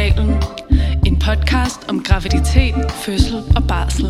[0.00, 0.42] Fødselskanalen.
[1.06, 4.06] En podcast om graviditet, fødsel og barsel.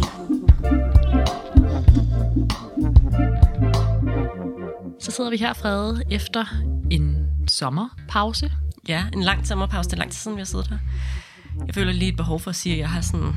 [5.00, 6.45] Så sidder vi her, Frede, efter
[6.91, 8.52] en sommerpause.
[8.88, 9.91] Ja, en lang sommerpause.
[9.91, 10.79] Det er lang tid siden, vi har siddet her.
[11.66, 13.34] Jeg føler lige et behov for at sige, at jeg har sådan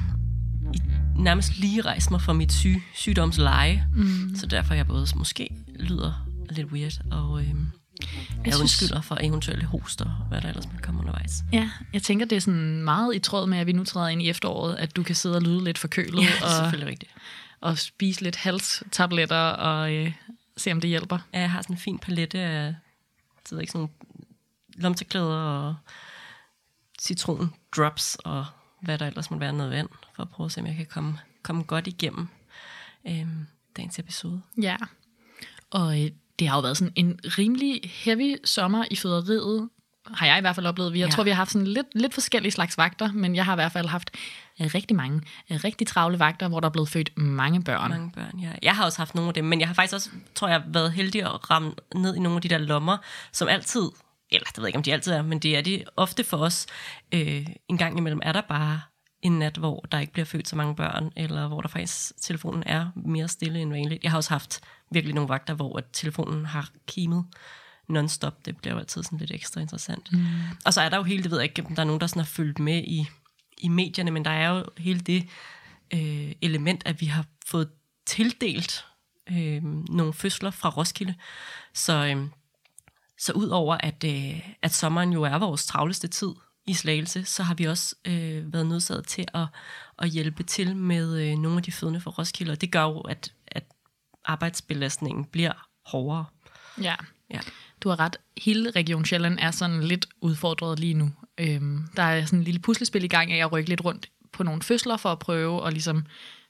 [0.74, 0.78] i,
[1.20, 3.88] nærmest lige rejst mig fra mit syg, sygdomsleje.
[3.96, 4.36] Mm.
[4.36, 5.50] Så derfor er jeg både måske
[5.80, 7.68] lyder lidt weird, og øhm,
[8.02, 11.32] jeg synes- undskylder for eventuelle hoster, og hvad der ellers måtte komme undervejs.
[11.52, 14.22] Ja, jeg tænker, det er sådan meget i tråd med, at vi nu træder ind
[14.22, 16.88] i efteråret, at du kan sidde og lyde lidt forkølet Ja, det er og, selvfølgelig
[16.90, 17.12] rigtigt.
[17.62, 20.14] og spise lidt halstabletter og øh,
[20.58, 21.20] se, om det hjælper.
[21.34, 22.76] Ja, jeg har sådan en fin palette af
[23.52, 23.90] jeg ikke, sådan
[24.76, 25.76] lomteklæder og
[27.02, 28.46] citron drops og
[28.82, 30.86] hvad der ellers må være noget vand, for at prøve at se, om jeg kan
[30.86, 32.28] komme, komme godt igennem
[33.08, 33.48] øhm,
[33.78, 34.42] dagens episode.
[34.62, 34.76] Ja,
[35.70, 39.70] og øh, det har jo været sådan en rimelig heavy sommer i føderiet,
[40.14, 40.92] har jeg i hvert fald oplevet.
[40.98, 41.12] Jeg Ja.
[41.12, 43.72] tror, vi har haft sådan lidt, lidt forskellige slags vagter, men jeg har i hvert
[43.72, 44.12] fald haft
[44.62, 47.90] øh, rigtig mange øh, rigtig travle vagter, hvor der er blevet født mange børn.
[47.90, 48.50] Mange børn, ja.
[48.62, 50.92] Jeg har også haft nogle af dem, men jeg har faktisk også, tror jeg, været
[50.92, 52.98] heldig at ramme ned i nogle af de der lommer,
[53.32, 53.90] som altid,
[54.32, 56.38] eller det ved jeg ikke, om de altid er, men det er de ofte for
[56.38, 56.66] os.
[57.14, 58.82] Øh, en gang imellem er der bare
[59.22, 62.64] en nat, hvor der ikke bliver født så mange børn, eller hvor der faktisk telefonen
[62.66, 64.04] er mere stille end vanligt.
[64.04, 64.62] Jeg har også haft
[64.94, 67.26] virkelig nogle vagter, hvor at telefonen har kimet
[67.88, 68.46] non-stop.
[68.46, 70.12] Det bliver jo altid sådan lidt ekstra interessant.
[70.12, 70.26] Mm.
[70.66, 72.08] Og så er der jo hele, det ved jeg ikke, om der er nogen, der
[72.08, 73.08] sådan har fulgt med i,
[73.58, 75.30] i medierne, men der er jo hele det
[75.94, 77.70] øh, element, at vi har fået
[78.06, 78.86] tildelt
[79.30, 81.16] øh, nogle fødsler fra Roskilde.
[81.74, 82.28] Så, øh,
[83.20, 86.30] så udover at, øh, at sommeren jo er vores travleste tid
[86.66, 89.48] i Slagelse, så har vi også øh, været nødsaget til at,
[90.00, 93.00] at hjælpe til med øh, nogle af de fødende fra Roskilde, og det gør jo,
[93.00, 93.64] at, at
[94.26, 96.26] arbejdsbelastningen bliver hårdere.
[96.82, 96.96] Ja.
[97.30, 97.40] Ja.
[97.82, 98.18] Du har ret.
[98.38, 101.12] Hele Region Sjælland er sådan lidt udfordret lige nu.
[101.38, 104.44] Øhm, der er sådan en lille puslespil i gang af at rykke lidt rundt på
[104.44, 106.06] nogle fødsler for at prøve at ligesom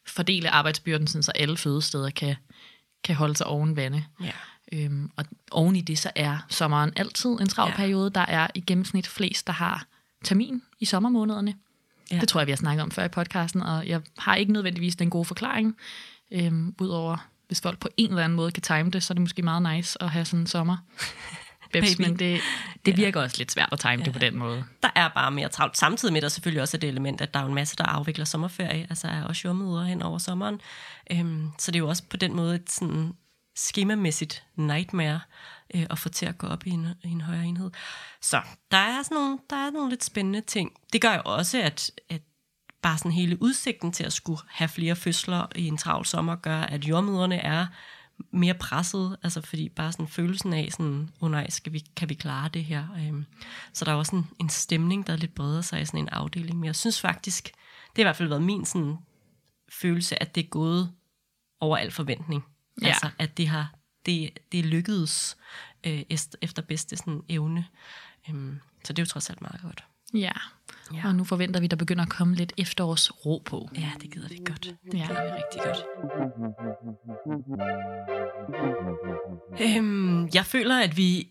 [0.08, 2.36] fordele arbejdsbyrden, sådan, så alle fødesteder kan,
[3.04, 4.04] kan holde sig oven vande.
[4.24, 4.32] Ja.
[4.72, 7.76] Øhm, og oven i det, så er sommeren altid en travl Ja.
[7.76, 8.10] periode.
[8.10, 9.86] Der er i gennemsnit flest, der har
[10.24, 11.56] termin i sommermånederne.
[12.12, 12.16] Ja.
[12.16, 12.22] Ja.
[12.22, 14.96] Det tror jeg, vi har snakket om før i podcasten, og jeg har ikke nødvendigvis
[14.96, 15.78] den gode forklaring.
[16.32, 19.22] Øhm, Udover, hvis folk på en eller anden måde kan time det, så er det
[19.22, 20.78] måske meget nice at have sådan en sommer.
[21.74, 22.08] Babs, Baby.
[22.08, 22.42] men det,
[22.86, 24.04] det virker også lidt svært at time ja.
[24.04, 24.64] det på den måde.
[24.84, 25.78] der er bare mere travlt.
[25.78, 27.84] Samtidig med, at der selvfølgelig også er det element, at der er en masse, der
[27.84, 30.62] afvikler sommerferie, altså er også jordmøder hen over sommeren.
[31.12, 33.14] Øhm, så det er jo også på den måde et sådan
[33.56, 35.20] skemamæssigt nightmare
[35.76, 37.72] øh, at få til at gå op i en, i en højere enhed.
[38.22, 38.42] Så
[38.72, 40.72] der er, sådan nogle, der er nogle lidt spændende ting.
[40.94, 42.22] Det gør jo også, at, at
[42.84, 46.62] bare sådan hele udsigten til at skulle have flere fødsler i en travl sommer, gør,
[46.62, 47.66] at jordmøderne er
[48.32, 52.10] mere presset, altså fordi bare sådan følelsen af sådan, åh oh nej, skal vi, kan
[52.10, 52.88] vi klare det her?
[52.98, 53.26] Øhm,
[53.74, 56.60] så der er også en, en stemning, der lidt breder sig i sådan en afdeling.
[56.60, 58.98] Men jeg synes faktisk, det har i hvert fald været min sådan,
[59.72, 60.92] følelse, at det er gået
[61.60, 62.46] over al forventning.
[62.82, 62.88] Ja.
[62.88, 63.74] Altså, at det har
[64.06, 65.38] det, det lykkedes
[65.84, 66.04] øh,
[66.42, 67.66] efter bedste sådan, evne.
[68.30, 69.84] Øhm, så det er jo trods alt meget godt.
[70.14, 70.32] Ja.
[70.94, 71.08] Ja.
[71.08, 73.70] Og nu forventer vi, der begynder at komme lidt efterårsro på.
[73.78, 74.64] Ja, det gider vi godt.
[74.64, 75.08] Det Ja.
[75.08, 75.84] gider vi rigtig godt.
[79.62, 81.28] Øhm, jeg føler, at vi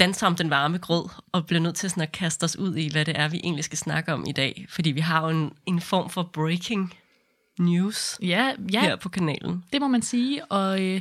[0.00, 2.88] danser om den varme grød, og bliver nødt til sådan at kaste os ud i,
[2.92, 4.66] hvad det er, vi egentlig skal snakke om i dag.
[4.68, 6.94] Fordi vi har jo en, en form for breaking
[7.58, 9.64] news Ja, ja her på kanalen.
[9.72, 10.44] det må man sige.
[10.44, 11.00] Og øh,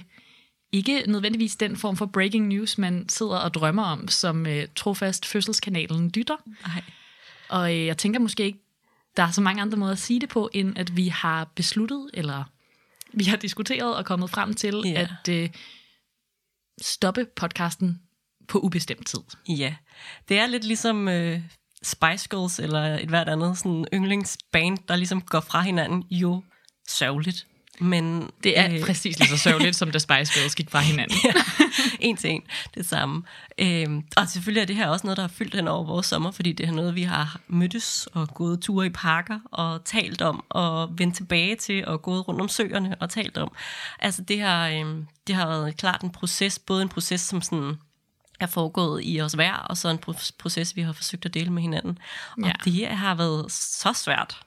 [0.72, 5.26] ikke nødvendigvis den form for breaking news, man sidder og drømmer om, som øh, trofast
[5.26, 6.36] fødselskanalen dytter.
[6.66, 6.82] Ej.
[7.50, 8.60] Og øh, jeg tænker måske ikke,
[9.18, 12.10] der er så mange andre måder at sige det på, end at vi har besluttet,
[12.14, 12.44] eller
[13.14, 15.08] vi har diskuteret og kommet frem til, Ja.
[15.24, 15.50] at øh,
[16.82, 18.02] stoppe podcasten
[18.48, 19.20] på ubestemt tid.
[19.50, 19.76] Ja,
[20.30, 21.42] det er lidt ligesom øh,
[21.84, 26.04] Spice Girls eller et hvert andet sådan yndlingsband, der ligesom går fra hinanden.
[26.12, 26.44] Jo,
[26.88, 27.48] sørgeligt.
[27.80, 28.82] Men Det er øh.
[28.82, 31.18] præcis lige så sørgeligt, som da Spice Girls gik fra hinanden.
[31.24, 31.34] ja,
[32.00, 32.42] en til en,
[32.76, 33.24] det samme.
[33.58, 36.32] Øhm, og selvfølgelig er det her også noget, der har fyldt hen over vores sommer,
[36.32, 40.44] fordi det er noget, vi har mødtes og gået ture i parker og talt om,
[40.50, 43.52] og vendt tilbage til og gået rundt om søerne og talt om.
[44.00, 47.74] Altså det har, øhm, det har været klart en proces, både en proces, som sådan
[48.40, 51.50] er foregået i os hver, og så en pro- proces, vi har forsøgt at dele
[51.54, 51.98] med hinanden.
[52.38, 52.52] Og Ja.
[52.66, 54.38] det har været så svært.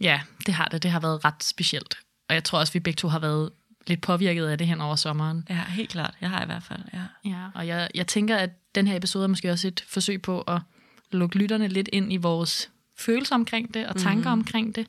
[0.00, 0.82] Ja, det har det.
[0.82, 1.98] Det har været ret specielt.
[2.28, 3.50] Og jeg tror også, vi begge to har været
[3.86, 5.46] lidt påvirket af det hen over sommeren.
[5.50, 6.14] Ja, helt klart.
[6.20, 7.30] Jeg har i hvert fald, ja.
[7.30, 10.40] Ja, og jeg, jeg tænker, at den her episode er måske også et forsøg på
[10.40, 10.60] at
[11.10, 14.40] lukke lytterne lidt ind i vores følelser omkring det, og tanker mm.
[14.40, 14.86] omkring det.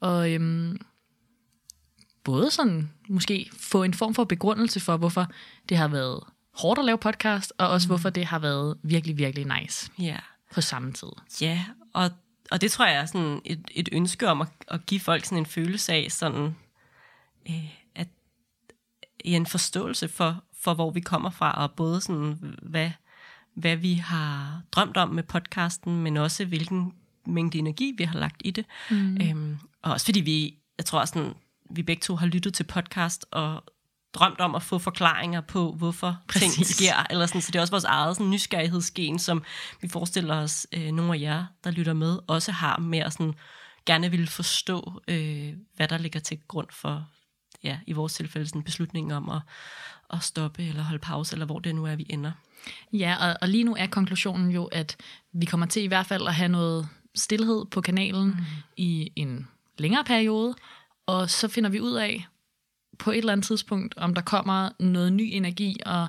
[0.00, 0.80] Og øhm,
[2.24, 5.26] både sådan måske få en form for begrundelse for, hvorfor
[5.68, 6.20] det har været
[6.54, 9.90] hårdt at lave podcast, og også hvorfor det har været virkelig, virkelig nice.
[9.98, 10.16] Ja.
[10.54, 11.08] på samme tid.
[11.40, 12.10] Ja, og,
[12.50, 15.38] og det tror jeg er sådan et, et ønske om at, at give folk sådan
[15.38, 16.56] en følelse af, sådan,
[17.48, 18.08] øh, at
[19.24, 22.90] en forståelse for, for, hvor vi kommer fra, og både sådan, hvad,
[23.54, 26.92] hvad vi har drømt om med podcasten, men også hvilken
[27.26, 28.64] mængde energi, vi har lagt i det.
[28.90, 29.16] Mm.
[29.16, 31.34] Øhm, og også fordi vi, jeg tror sådan,
[31.70, 33.64] vi begge to har lyttet til podcast og
[34.14, 36.54] drømt om at få forklaringer på, hvorfor Præcis.
[36.54, 37.06] ting sker.
[37.10, 39.42] Eller sådan, så det er også vores eget sådan, nysgerrighedsgen, som
[39.80, 43.34] vi forestiller os, øh, nogle af jer, der lytter med, også har med at sådan,
[43.86, 47.06] gerne vil forstå, øh, hvad der ligger til grund for,
[47.64, 49.40] ja, i vores tilfælde, sådan beslutningen om at,
[50.12, 52.32] at stoppe eller holde pause, eller hvor det nu er, vi ender.
[52.92, 54.96] Ja, og, og lige nu er konklusionen jo, at
[55.32, 58.44] vi kommer til i hvert fald at have noget stillhed på kanalen mm.
[58.76, 59.48] i en
[59.78, 60.54] længere periode,
[61.06, 62.26] og så finder vi ud af
[62.98, 66.08] på et eller andet tidspunkt, om der kommer noget ny energi, og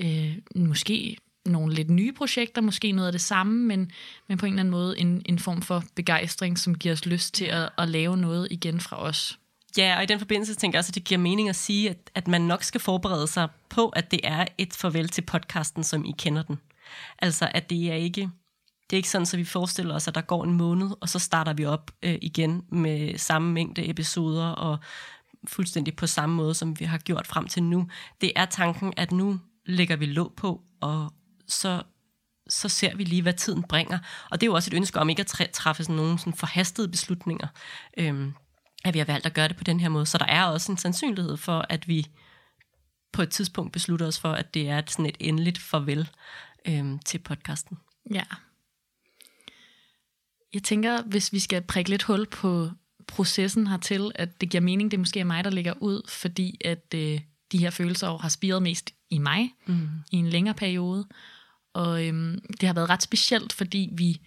[0.00, 0.28] yeah.
[0.28, 1.16] øh, måske
[1.46, 3.90] nogle lidt nye projekter, måske noget af det samme, men,
[4.28, 7.34] men på en eller anden måde en, en form for begejstring, som giver os lyst
[7.34, 9.38] til at, at lave noget igen fra os.
[9.76, 12.10] Ja, og i den forbindelse tænker jeg også, at det giver mening at sige, at,
[12.14, 16.04] at man nok skal forberede sig på, at det er et farvel til podcasten, som
[16.04, 16.60] I kender den.
[17.18, 18.30] Altså, at det er ikke
[18.90, 21.18] det er ikke sådan, at vi forestiller os, at der går en måned, og så
[21.18, 24.78] starter vi op øh, igen med samme mængde episoder og
[25.48, 27.88] fuldstændig på samme måde, som vi har gjort frem til nu.
[28.20, 31.12] Det er tanken, at nu lægger vi låg på, og
[31.48, 31.82] så,
[32.48, 33.98] så ser vi lige, hvad tiden bringer.
[34.30, 36.88] Og det er jo også et ønske om ikke at træffe sådan nogle sådan forhastede
[36.88, 37.46] beslutninger,
[37.98, 38.34] øhm,
[38.84, 40.06] at vi har valgt at gøre det på den her måde.
[40.06, 42.06] Så der er også en sandsynlighed for, at vi
[43.12, 46.08] på et tidspunkt beslutter os for, at det er sådan et endeligt farvel
[46.68, 47.78] øhm, til podcasten.
[48.10, 48.24] Ja,
[50.54, 52.70] jeg tænker, hvis vi skal prikke lidt hul på
[53.06, 56.94] processen hertil, at det giver mening, det er måske mig, der ligger ud, fordi at
[56.94, 57.20] øh,
[57.52, 59.88] de her følelser har spiret mest i mig mm.
[60.12, 61.08] i en længere periode.
[61.74, 64.20] Og øhm, det har været ret specielt, fordi vi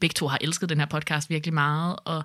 [0.00, 2.24] begge to har elsket den her podcast virkelig meget, og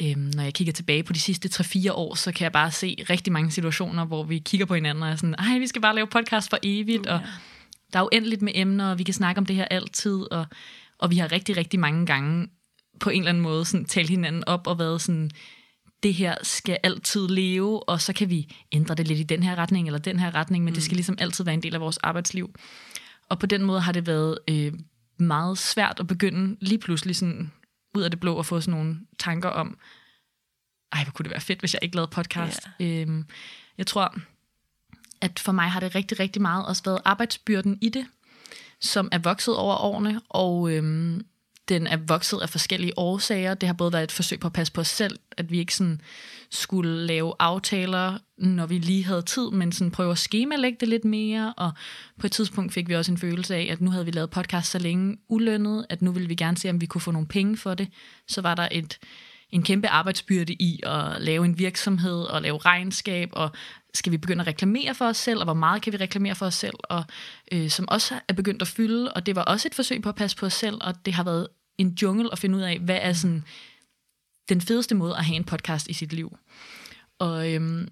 [0.00, 2.96] øhm, når jeg kigger tilbage på de sidste 3-4 år, så kan jeg bare se
[3.10, 5.94] rigtig mange situationer, hvor vi kigger på hinanden og er sådan, ej, vi skal bare
[5.94, 7.14] lave podcast for evigt, yeah.
[7.14, 7.20] og
[7.92, 10.46] der er uendeligt med emner, og vi kan snakke om det her altid, og
[10.98, 12.48] og vi har rigtig, rigtig mange gange
[13.00, 15.30] på en eller anden måde sådan, talt hinanden op og været sådan,
[16.02, 19.54] det her skal altid leve, og så kan vi ændre det lidt i den her
[19.54, 20.74] retning eller den her retning, men mm.
[20.74, 22.54] det skal ligesom altid være en del af vores arbejdsliv.
[23.28, 24.72] Og på den måde har det været øh,
[25.18, 27.52] meget svært at begynde lige pludselig sådan
[27.96, 29.78] ud af det blå at få sådan nogle tanker om,
[30.92, 32.68] ej, hvor kunne det være fedt, hvis jeg ikke lavede podcast.
[32.80, 33.08] Yeah.
[33.08, 33.26] Øhm,
[33.78, 34.16] jeg tror,
[35.20, 38.06] at for mig har det rigtig, rigtig meget også været arbejdsbyrden i det
[38.80, 41.26] som er vokset over årene, og øhm,
[41.68, 43.54] den er vokset af forskellige årsager.
[43.54, 45.74] Det har både været et forsøg på at passe på os selv, at vi ikke
[45.74, 46.00] sådan
[46.50, 51.04] skulle lave aftaler, når vi lige havde tid, men sådan prøve at skemalægge det lidt
[51.04, 51.72] mere, og
[52.18, 54.70] på et tidspunkt fik vi også en følelse af, at nu havde vi lavet podcast
[54.70, 57.56] så længe ulønnet, at nu ville vi gerne se, om vi kunne få nogle penge
[57.56, 57.88] for det.
[58.28, 58.98] Så var der et,
[59.50, 63.50] en kæmpe arbejdsbyrde i at lave en virksomhed og lave regnskab og
[63.96, 66.46] skal vi begynde at reklamere for os selv, og hvor meget kan vi reklamere for
[66.46, 67.04] os selv, og
[67.52, 70.14] øh, som også er begyndt at fylde, og det var også et forsøg på at
[70.14, 71.48] passe på os selv, og det har været
[71.78, 73.44] en jungle at finde ud af, hvad er sådan
[74.48, 76.36] den fedeste måde at have en podcast i sit liv.
[77.18, 77.88] Og øhm,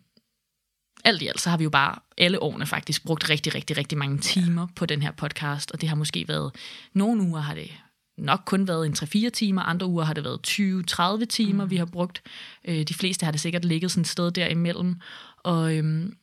[1.04, 3.98] alt i alt, så har vi jo bare alle årene faktisk brugt rigtig, rigtig, rigtig
[3.98, 6.54] mange timer på den her podcast, og det har måske været,
[6.92, 7.70] nogle uger har det
[8.18, 8.92] nok kun været en
[9.26, 11.70] 3-4 timer, andre uger har det været 20-30 timer, mm.
[11.70, 12.22] vi har brugt.
[12.64, 15.00] Øh, de fleste har det sikkert ligget sådan et sted derimellem.
[15.44, 16.16] Og øhm,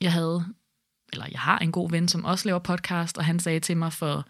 [0.00, 0.44] jeg havde,
[1.12, 3.92] eller jeg har en god ven, som også laver podcast, og han sagde til mig
[3.92, 4.26] for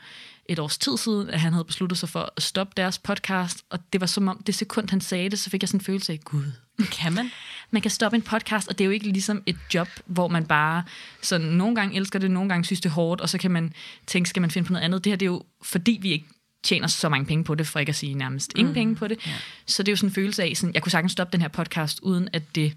[0.49, 3.78] et års tid siden, at han havde besluttet sig for at stoppe deres podcast, og
[3.93, 6.12] det var som om, det sekund han sagde det, så fik jeg sådan en følelse
[6.12, 6.52] af, gud,
[6.93, 7.31] kan man.
[7.71, 10.47] Man kan stoppe en podcast, og det er jo ikke ligesom et job, hvor man
[10.47, 10.83] bare
[11.23, 13.73] sådan nogle gange elsker det, nogle gange synes det er hårdt, og så kan man
[14.07, 15.05] tænke, skal man finde på noget andet.
[15.05, 16.26] Det her det er jo, fordi vi ikke
[16.62, 18.75] tjener så mange penge på det, for ikke at sige nærmest ingen mm.
[18.75, 19.26] penge på det.
[19.26, 19.33] Ja.
[19.66, 21.49] Så det er jo sådan en følelse af, sådan, jeg kunne sagtens stoppe den her
[21.49, 22.76] podcast, uden at det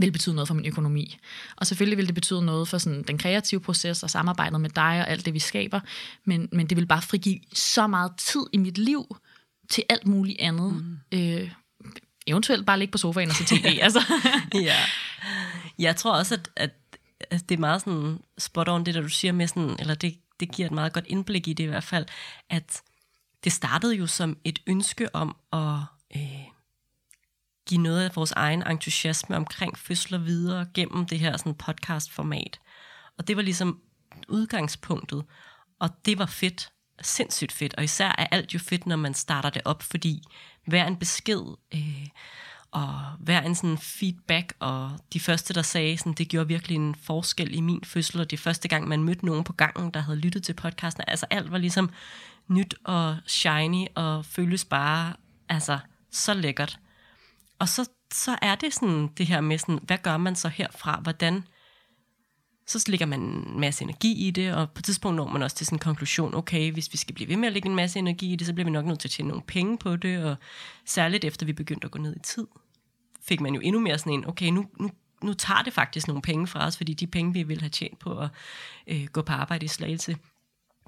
[0.00, 1.18] vil betyde noget for min økonomi.
[1.56, 5.00] Og selvfølgelig vil det betyde noget for sådan den kreative proces og samarbejdet med dig
[5.00, 5.80] og alt det, vi skaber.
[6.24, 9.16] Men, men det vil bare frigive så meget tid i mit liv
[9.70, 10.72] til alt muligt andet.
[10.72, 11.18] Mm.
[11.18, 11.50] Øh,
[12.26, 13.78] eventuelt bare ligge på sofaen og se tv.
[13.82, 14.00] altså.
[14.54, 14.76] ja.
[15.78, 16.70] Jeg tror også, at, at,
[17.30, 20.14] at det er meget sådan spot on, det der du siger med sådan, eller det,
[20.40, 22.06] det giver et meget godt indblik i det i hvert fald,
[22.50, 22.82] at
[23.44, 25.78] det startede jo som et ønske om at
[26.16, 26.49] øh,
[27.70, 32.60] give noget af vores egen entusiasme omkring fødsler videre gennem det her sådan podcast-format.
[33.18, 33.80] Og det var ligesom
[34.28, 35.24] udgangspunktet,
[35.78, 36.72] og det var fedt,
[37.02, 40.22] sindssygt fedt, og især er alt jo fedt, når man starter det op, fordi
[40.66, 41.42] hver en besked
[41.74, 42.06] øh,
[42.70, 46.94] og hver en sådan feedback, og de første, der sagde, sådan, det gjorde virkelig en
[46.94, 50.18] forskel i min fødsel, og det første gang, man mødte nogen på gangen, der havde
[50.18, 51.90] lyttet til podcasten, altså alt var ligesom
[52.48, 55.14] nyt og shiny og føles bare
[55.48, 55.78] altså
[56.10, 56.78] så lækkert.
[57.60, 61.00] Og så, så er det sådan det her med sådan, hvad gør man så herfra?
[61.00, 61.44] Hvordan
[62.66, 65.56] så lægger man en masse energi i det, og på et tidspunkt når man også
[65.56, 67.98] til sådan en konklusion, okay, hvis vi skal blive ved med at lægge en masse
[67.98, 70.24] energi i det, så bliver vi nok nødt til at tjene nogle penge på det,
[70.24, 70.36] og
[70.84, 72.46] særligt efter vi begyndte at gå ned i tid,
[73.22, 74.90] fik man jo endnu mere sådan en, okay, nu, nu,
[75.22, 77.98] nu tager det faktisk nogle penge fra os, fordi de penge, vi ville have tjent
[77.98, 78.28] på at
[78.86, 80.16] øh, gå på arbejde i Slagelse,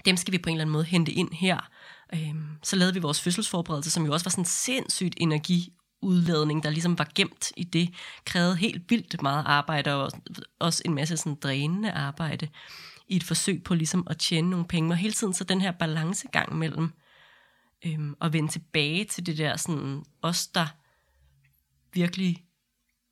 [0.04, 1.70] dem skal vi på en eller anden måde hente ind her.
[2.14, 5.72] Øhm, så lavede vi vores fødselsforberedelse, som jo også var sådan sindssygt energi
[6.02, 7.94] udladning, der ligesom var gemt i det,
[8.24, 10.12] krævede helt vildt meget arbejde, og
[10.58, 12.48] også en masse sådan drænende arbejde,
[13.08, 14.92] i et forsøg på ligesom at tjene nogle penge.
[14.92, 16.92] Og hele tiden så den her balancegang mellem
[17.86, 20.66] øhm, at vende tilbage til det der sådan, os der
[21.92, 22.44] virkelig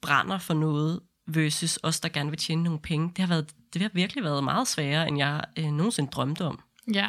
[0.00, 3.82] brænder for noget, versus os der gerne vil tjene nogle penge, det har, været, det
[3.82, 6.60] har virkelig været meget sværere, end jeg øh, nogensinde drømte om.
[6.94, 7.08] Ja,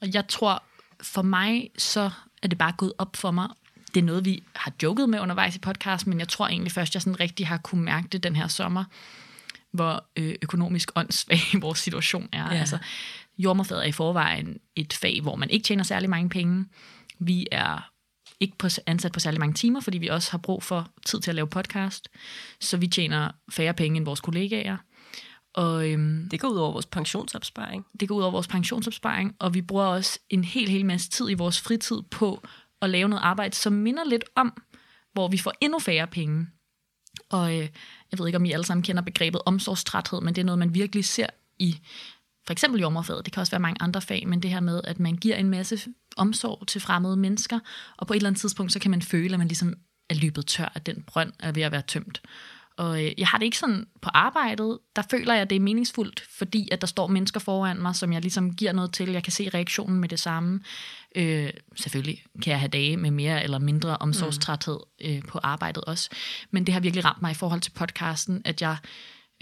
[0.00, 0.62] og jeg tror,
[1.02, 2.10] for mig, så
[2.42, 3.48] er det bare gået op for mig,
[3.94, 6.94] det er noget, vi har joket med undervejs i podcast, men jeg tror egentlig først,
[6.94, 8.84] jeg sådan rigtig har kunne mærke det den her sommer,
[9.72, 12.54] hvor øh, økonomisk åndssvag vores situation er.
[12.54, 12.58] Ja.
[12.58, 12.78] Altså,
[13.38, 16.64] jordmorfaget er i forvejen et fag, hvor man ikke tjener særlig mange penge.
[17.18, 17.90] Vi er
[18.40, 21.30] ikke på, ansat på særlig mange timer, fordi vi også har brug for tid til
[21.30, 22.08] at lave podcast.
[22.60, 24.76] Så vi tjener færre penge end vores kollegaer.
[25.54, 27.86] Og, øhm, det går ud over vores pensionsopsparing.
[28.00, 31.30] Det går ud over vores pensionsopsparing, og vi bruger også en hel, hel masse tid
[31.30, 32.42] i vores fritid på
[32.82, 34.62] at lave noget arbejde, som minder lidt om,
[35.12, 36.46] hvor vi får endnu færre penge.
[37.30, 37.68] Og øh,
[38.10, 40.74] jeg ved ikke, om I alle sammen kender begrebet omsorgstræthed, men det er noget, man
[40.74, 41.26] virkelig ser
[41.58, 41.80] i
[42.46, 43.24] for eksempel jordmorfaget.
[43.24, 45.50] Det kan også være mange andre fag, men det her med, at man giver en
[45.50, 45.80] masse
[46.16, 47.58] omsorg til fremmede mennesker,
[47.96, 49.74] og på et eller andet tidspunkt, så kan man føle, at man ligesom
[50.10, 52.22] er løbet tør, at den brønd er ved at være tømt.
[52.76, 55.60] Og øh, jeg har det ikke sådan på arbejdet, der føler jeg, at det er
[55.60, 59.10] meningsfuldt, fordi at der står mennesker foran mig, som jeg ligesom giver noget til.
[59.10, 60.60] Jeg kan se reaktionen med det samme.
[61.16, 66.10] Øh, selvfølgelig kan jeg have dage med mere eller mindre omsorgstræthed øh, på arbejdet også.
[66.50, 68.76] Men det har virkelig ramt mig i forhold til podcasten, at jeg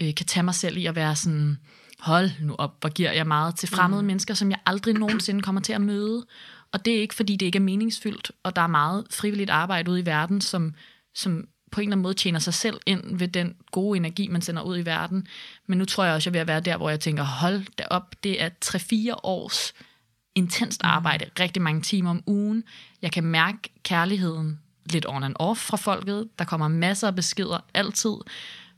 [0.01, 1.57] øh, kan tage mig selv i at være sådan,
[1.99, 4.07] hold nu op, hvor giver jeg meget til fremmede mm.
[4.07, 6.25] mennesker, som jeg aldrig nogensinde kommer til at møde.
[6.71, 9.91] Og det er ikke, fordi det ikke er meningsfyldt, og der er meget frivilligt arbejde
[9.91, 10.73] ude i verden, som,
[11.15, 14.41] som på en eller anden måde tjener sig selv ind ved den gode energi, man
[14.41, 15.27] sender ud i verden.
[15.67, 17.83] Men nu tror jeg også, at jeg vil være der, hvor jeg tænker, hold da
[17.89, 19.73] op, det er 3-4 års
[20.39, 22.63] intenst arbejde, rigtig mange timer om ugen.
[23.01, 26.27] Jeg kan mærke kærligheden lidt on and off fra folket.
[26.39, 28.15] Der kommer masser af beskeder altid.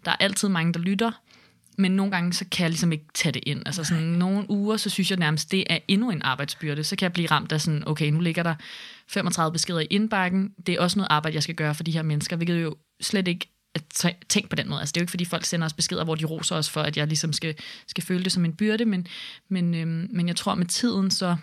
[0.05, 1.11] Der er altid mange, der lytter.
[1.77, 3.61] Men nogle gange, så kan jeg ligesom ikke tage det ind.
[3.65, 6.83] Altså sådan nogle uger, så synes jeg nærmest, det er endnu en arbejdsbyrde.
[6.83, 8.55] Så kan jeg blive ramt af sådan, okay, nu ligger der
[9.09, 10.53] 35 beskeder i indbakken.
[10.65, 13.27] Det er også noget arbejde, jeg skal gøre for de her mennesker, hvilket jo slet
[13.27, 14.79] ikke at tænke på den måde.
[14.79, 16.81] Altså, det er jo ikke, fordi folk sender os beskeder, hvor de roser os for,
[16.81, 17.55] at jeg ligesom skal,
[17.87, 19.07] skal føle det som en byrde, men,
[19.49, 21.35] men, øhm, men jeg tror, med tiden, så,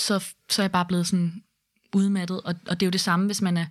[0.00, 0.18] så,
[0.50, 1.42] så er jeg bare blevet sådan
[1.94, 3.66] udmattet, og, og det er jo det samme, hvis man er,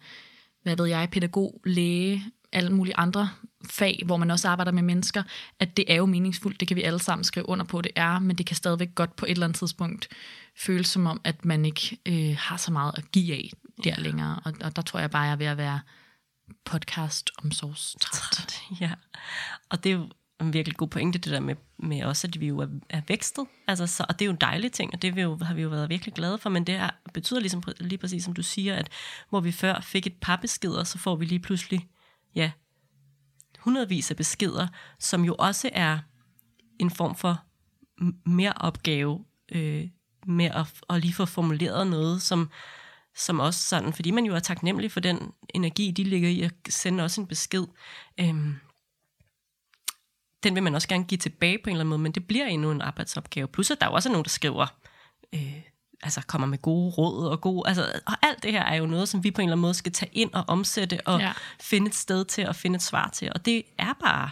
[0.64, 3.30] hvad ved jeg, pædagog, læge, alle mulige andre
[3.70, 5.24] fag, hvor man også arbejder med mennesker,
[5.60, 8.20] at det er jo meningsfuldt, det kan vi alle sammen skrive under på, det er,
[8.20, 10.08] men det kan stadigvæk godt på et eller andet tidspunkt
[10.58, 13.52] føles som om, at man ikke øh, har så meget at give af
[13.84, 14.02] der ja.
[14.02, 15.80] længere, og, og der tror jeg bare, jeg er ved at være
[16.66, 18.62] podcast omsorgstræt.
[18.82, 18.92] Ja,
[19.70, 20.10] og det er jo
[20.41, 23.46] en virkelig god pointe, det der med, med også, at vi jo er, er vækstet.
[23.67, 25.62] Altså, så, og det er jo en dejlig ting, og det vi jo, har vi
[25.62, 28.75] jo været virkelig glade for, men det er, betyder ligesom lige præcis, som du siger,
[28.75, 28.89] at
[29.29, 31.88] hvor vi før fik et par beskeder, så får vi lige pludselig,
[32.36, 32.51] ja,
[33.60, 34.67] hundredvis af beskeder,
[35.00, 36.00] som jo også er
[36.79, 37.43] en form for
[38.29, 39.88] mere opgave øh,
[40.27, 42.50] med at, at lige få formuleret noget, som,
[43.15, 46.53] som også sådan, fordi man jo er taknemmelig for den energi, de ligger i at
[46.69, 47.65] sende også en besked.
[48.19, 48.55] Øhm,
[50.43, 52.46] den vil man også gerne give tilbage på en eller anden måde, men det bliver
[52.46, 53.48] endnu en arbejdsopgave.
[53.48, 54.67] Plus at der er også nogen, der skriver,
[55.34, 55.62] øh,
[56.03, 59.10] altså kommer med gode råd og gode, altså, og alt det her er jo noget,
[59.10, 61.34] som vi på en eller anden måde skal tage ind og omsætte og ja.
[61.60, 63.31] finde et sted til og finde et svar til.
[63.36, 64.31] Og det er bare,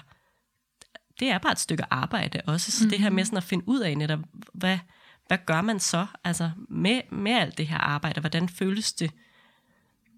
[1.20, 2.72] det er bare et stykke arbejde også.
[2.72, 2.90] Så mm-hmm.
[2.90, 4.20] det her med sådan at finde ud af netop,
[4.54, 4.80] hvad,
[5.28, 8.20] hvad gør man så altså med, med alt det her arbejde?
[8.20, 9.12] Hvordan føles det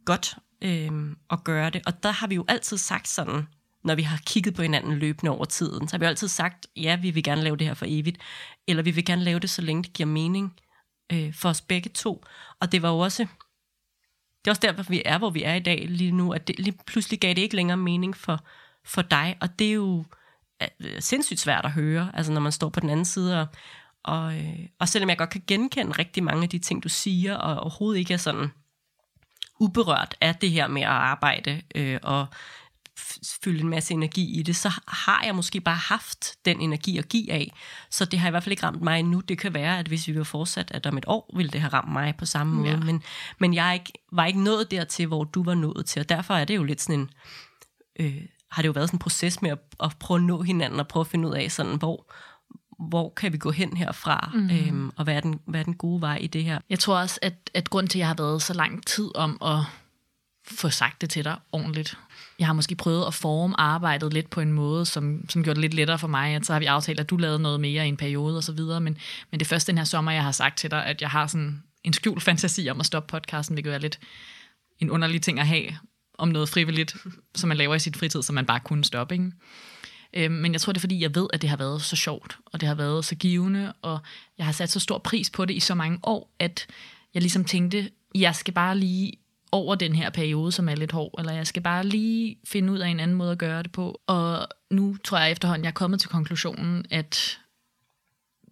[0.05, 1.81] godt øh, at gøre det?
[1.85, 3.47] Og der har vi jo altid sagt sådan,
[3.83, 6.95] når vi har kigget på hinanden løbende over tiden, så har vi altid sagt, ja,
[6.95, 8.17] vi vil gerne lave det her for evigt,
[8.67, 10.59] eller vi vil gerne lave det, så længe det giver mening
[11.11, 12.23] øh, for os begge to.
[12.59, 13.23] Og det var jo også,
[14.39, 16.59] det er også derfor, vi er, hvor vi er i dag lige nu, at det,
[16.59, 18.45] lige pludselig gav det ikke længere mening for,
[18.85, 20.05] for dig, og det er jo
[20.61, 23.47] øh, sindssygt svært at høre, altså når man står på den anden side og,
[24.03, 27.35] og, øh, og selvom jeg godt kan genkende rigtig mange af de ting, du siger,
[27.35, 28.51] og overhovedet ikke er sådan
[29.59, 32.27] uberørt af det her med at arbejde, øh, og
[33.43, 37.09] fylde en masse energi i det, så har jeg måske bare haft den energi at
[37.09, 37.53] give af.
[37.89, 39.19] Så det har i hvert fald ikke ramt mig endnu.
[39.19, 41.73] Det kan være, at hvis vi var fortsat, at om et år ville det have
[41.73, 42.69] ramt mig på samme måde.
[42.69, 42.77] Ja.
[42.77, 43.03] Men,
[43.39, 46.45] men jeg ikke, var ikke nået dertil, hvor du var nået til, og derfor er
[46.45, 47.09] det jo lidt sådan en...
[47.99, 50.79] Øh, har det jo været sådan en proces med at, at prøve at nå hinanden
[50.79, 52.11] og prøve at finde ud af, sådan, hvor,
[52.89, 54.49] hvor kan vi gå hen herfra, mm.
[54.49, 56.59] øhm, og hvad er, den, hvad er den gode vej i det her?
[56.69, 59.37] Jeg tror også, at, at grund til, at jeg har været så lang tid om
[59.41, 59.59] at
[60.51, 61.97] få sagt det til dig ordentligt.
[62.39, 65.61] Jeg har måske prøvet at forme arbejdet lidt på en måde, som, som gjorde det
[65.61, 66.35] lidt lettere for mig.
[66.35, 68.51] At så har vi aftalt, at du lavede noget mere i en periode og så
[68.51, 68.81] videre.
[68.81, 68.97] Men,
[69.31, 71.27] men det er først den her sommer, jeg har sagt til dig, at jeg har
[71.27, 73.99] sådan en skjult fantasi om at stoppe podcasten, hvilket er lidt
[74.79, 75.65] en underlig ting at have
[76.17, 76.95] om noget frivilligt,
[77.35, 79.15] som man laver i sit fritid, som man bare kunne stoppe.
[79.15, 79.31] Ikke?
[80.13, 82.37] Øhm, men jeg tror, det er fordi, jeg ved, at det har været så sjovt,
[82.45, 83.99] og det har været så givende, og
[84.37, 86.67] jeg har sat så stor pris på det i så mange år, at
[87.13, 89.13] jeg ligesom tænkte, jeg skal bare lige
[89.51, 92.79] over den her periode, som er lidt hård, eller jeg skal bare lige finde ud
[92.79, 94.01] af en anden måde at gøre det på.
[94.07, 97.39] Og nu tror jeg efterhånden, jeg er kommet til konklusionen, at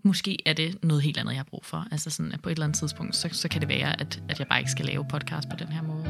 [0.03, 1.87] måske er det noget helt andet, jeg har brug for.
[1.91, 4.39] Altså sådan, at på et eller andet tidspunkt, så, så kan det være, at, at
[4.39, 6.03] jeg bare ikke skal lave podcast på den her måde.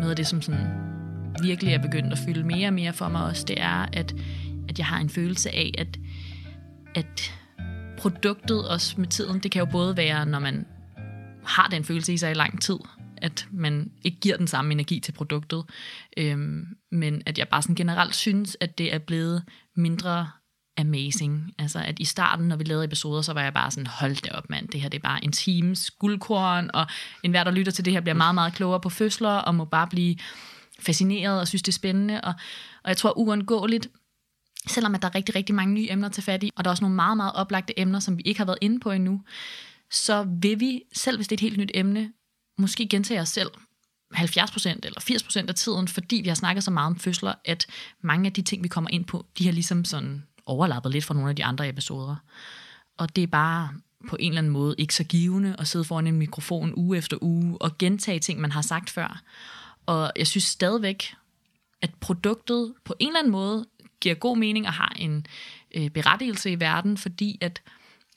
[0.00, 0.93] Noget af det, som sådan
[1.42, 4.14] virkelig er begyndt at fylde mere og mere for mig også, det er, at,
[4.68, 5.98] at jeg har en følelse af, at,
[6.94, 7.34] at
[7.98, 10.66] produktet også med tiden, det kan jo både være, når man
[11.44, 12.78] har den følelse i sig i lang tid,
[13.16, 15.64] at man ikke giver den samme energi til produktet,
[16.16, 19.42] øhm, men at jeg bare sådan generelt synes, at det er blevet
[19.76, 20.28] mindre
[20.78, 21.54] amazing.
[21.58, 24.30] Altså at i starten, når vi lavede episoder, så var jeg bare sådan, hold da
[24.30, 26.86] op mand, det her det er bare en times guldkorn, og
[27.22, 29.86] enhver, der lytter til det her, bliver meget, meget klogere på fødsler, og må bare
[29.86, 30.16] blive
[30.84, 32.20] fascineret og synes, det er spændende.
[32.20, 32.34] Og,
[32.82, 33.88] og jeg tror uundgåeligt,
[34.68, 36.72] selvom at der er rigtig, rigtig mange nye emner til fat i, og der er
[36.72, 39.20] også nogle meget, meget oplagte emner, som vi ikke har været inde på endnu,
[39.90, 42.12] så vil vi, selv hvis det er et helt nyt emne,
[42.58, 43.50] måske gentage os selv
[44.14, 47.66] 70% eller 80% af tiden, fordi vi har snakket så meget om fødsler, at
[48.00, 51.14] mange af de ting, vi kommer ind på, de har ligesom sådan overlappet lidt fra
[51.14, 52.16] nogle af de andre episoder.
[52.98, 53.68] Og det er bare
[54.08, 57.16] på en eller anden måde ikke så givende at sidde foran en mikrofon uge efter
[57.20, 59.22] uge og gentage ting, man har sagt før.
[59.86, 61.14] Og jeg synes stadigvæk,
[61.82, 63.66] at produktet på en eller anden måde
[64.00, 65.26] giver god mening og har en
[65.74, 67.62] øh, berettigelse i verden, fordi at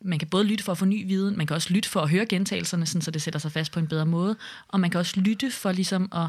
[0.02, 2.10] man kan både lytte for at få ny viden, man kan også lytte for at
[2.10, 4.36] høre gentagelserne, sådan, så det sætter sig fast på en bedre måde,
[4.68, 6.28] og man kan også lytte for ligesom at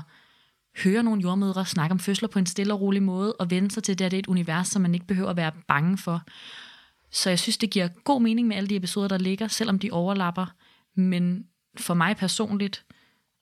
[0.84, 3.82] høre nogle jordmødre snakke om fødsler på en stille og rolig måde, og vende sig
[3.82, 6.22] til, det, at det er et univers, som man ikke behøver at være bange for.
[7.10, 9.90] Så jeg synes, det giver god mening med alle de episoder, der ligger, selvom de
[9.90, 10.46] overlapper.
[10.94, 11.46] Men
[11.76, 12.84] for mig personligt,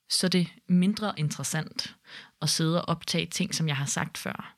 [0.09, 1.95] så er det mindre interessant
[2.41, 4.55] at sidde og optage ting, som jeg har sagt før.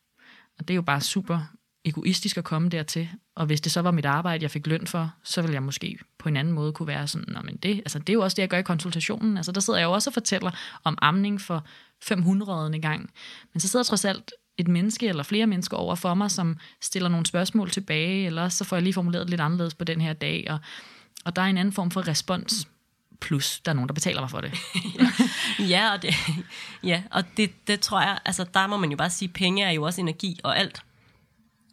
[0.60, 1.40] Og det er jo bare super
[1.86, 3.10] egoistisk at komme dertil.
[3.36, 6.00] Og hvis det så var mit arbejde, jeg fik løn for, så ville jeg måske
[6.18, 8.36] på en anden måde kunne være sådan, Nå, men det, altså det er jo også
[8.36, 9.38] det, jeg gør i konsultationen.
[9.38, 10.52] Altså der sidder jeg jo også og fortæller
[10.84, 11.66] om amning for
[12.02, 12.80] 500.
[12.80, 13.12] gang.
[13.54, 17.10] Men så sidder trods alt et menneske eller flere mennesker over for mig, som stiller
[17.10, 20.46] nogle spørgsmål tilbage, eller så får jeg lige formuleret lidt anderledes på den her dag.
[20.50, 20.60] Og,
[21.26, 22.68] og der er en anden form for respons
[23.22, 24.52] plus der er nogen, der betaler mig for det.
[25.74, 26.16] ja, og det,
[26.84, 29.72] ja, og det, det tror jeg, altså der må man jo bare sige, penge er
[29.72, 30.84] jo også energi, og alt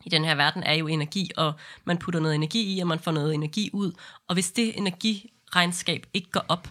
[0.06, 1.52] i den her verden er jo energi, og
[1.84, 3.92] man putter noget energi i, og man får noget energi ud.
[4.28, 6.68] Og hvis det energiregnskab ikke går op,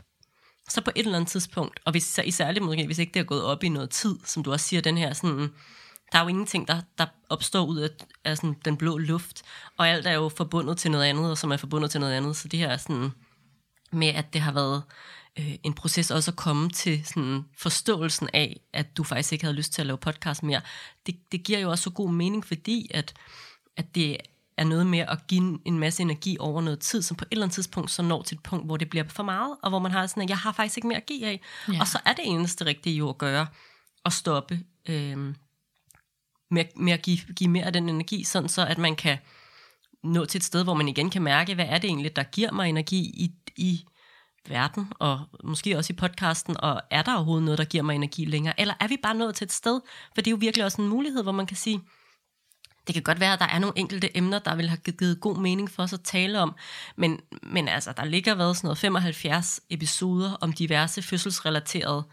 [0.70, 3.24] så på et eller andet tidspunkt, og hvis, så i måske, hvis ikke det er
[3.24, 5.54] gået op i noget tid, som du også siger, den her sådan,
[6.12, 7.90] der er jo ingenting, der, der opstår ud af,
[8.24, 9.44] af sådan den blå luft,
[9.78, 12.36] og alt er jo forbundet til noget andet, og som er forbundet til noget andet,
[12.36, 13.12] så det her er sådan,
[13.92, 14.84] med at det har været
[15.40, 19.56] øh, en proces også at komme til sådan forståelsen af, at du faktisk ikke havde
[19.56, 20.62] lyst til at lave podcast mere.
[21.06, 23.14] Det, det giver jo også så god mening, fordi at,
[23.78, 24.18] at det
[24.58, 27.46] er noget med at give en masse energi over noget tid, som på et eller
[27.46, 29.92] andet tidspunkt så når til et punkt, hvor det bliver for meget, og hvor man
[29.92, 31.42] har sådan, at jeg har faktisk ikke mere at give af.
[31.74, 31.80] Ja.
[31.80, 33.48] Og så er det eneste rigtige jo at gøre,
[34.06, 35.18] at stoppe øh,
[36.52, 39.18] med, med at give, give mere af den energi, sådan så at man kan
[40.06, 42.52] nå til et sted, hvor man igen kan mærke, hvad er det egentlig, der giver
[42.52, 43.86] mig energi i, i
[44.50, 48.26] verden, og måske også i podcasten, og er der overhovedet noget, der giver mig energi
[48.26, 49.82] længere, eller er vi bare nået til et sted,
[50.14, 51.82] for det er jo virkelig også en mulighed, hvor man kan sige,
[52.88, 55.38] det kan godt være, at der er nogle enkelte emner, der vil have givet god
[55.38, 56.56] mening for os at tale om,
[56.96, 62.04] men, men altså, der ligger været sådan noget 75 episoder om diverse fødselsrelaterede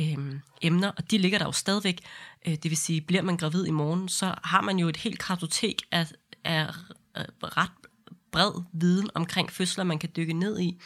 [0.00, 2.00] øhm, emner, og de ligger der jo stadigvæk.
[2.46, 5.18] Øh, det vil sige, bliver man gravid i morgen, så har man jo et helt
[5.18, 6.06] kartotek af,
[6.44, 6.66] af
[7.42, 7.70] ret
[8.32, 10.80] bred viden omkring fødsler, man kan dykke ned i.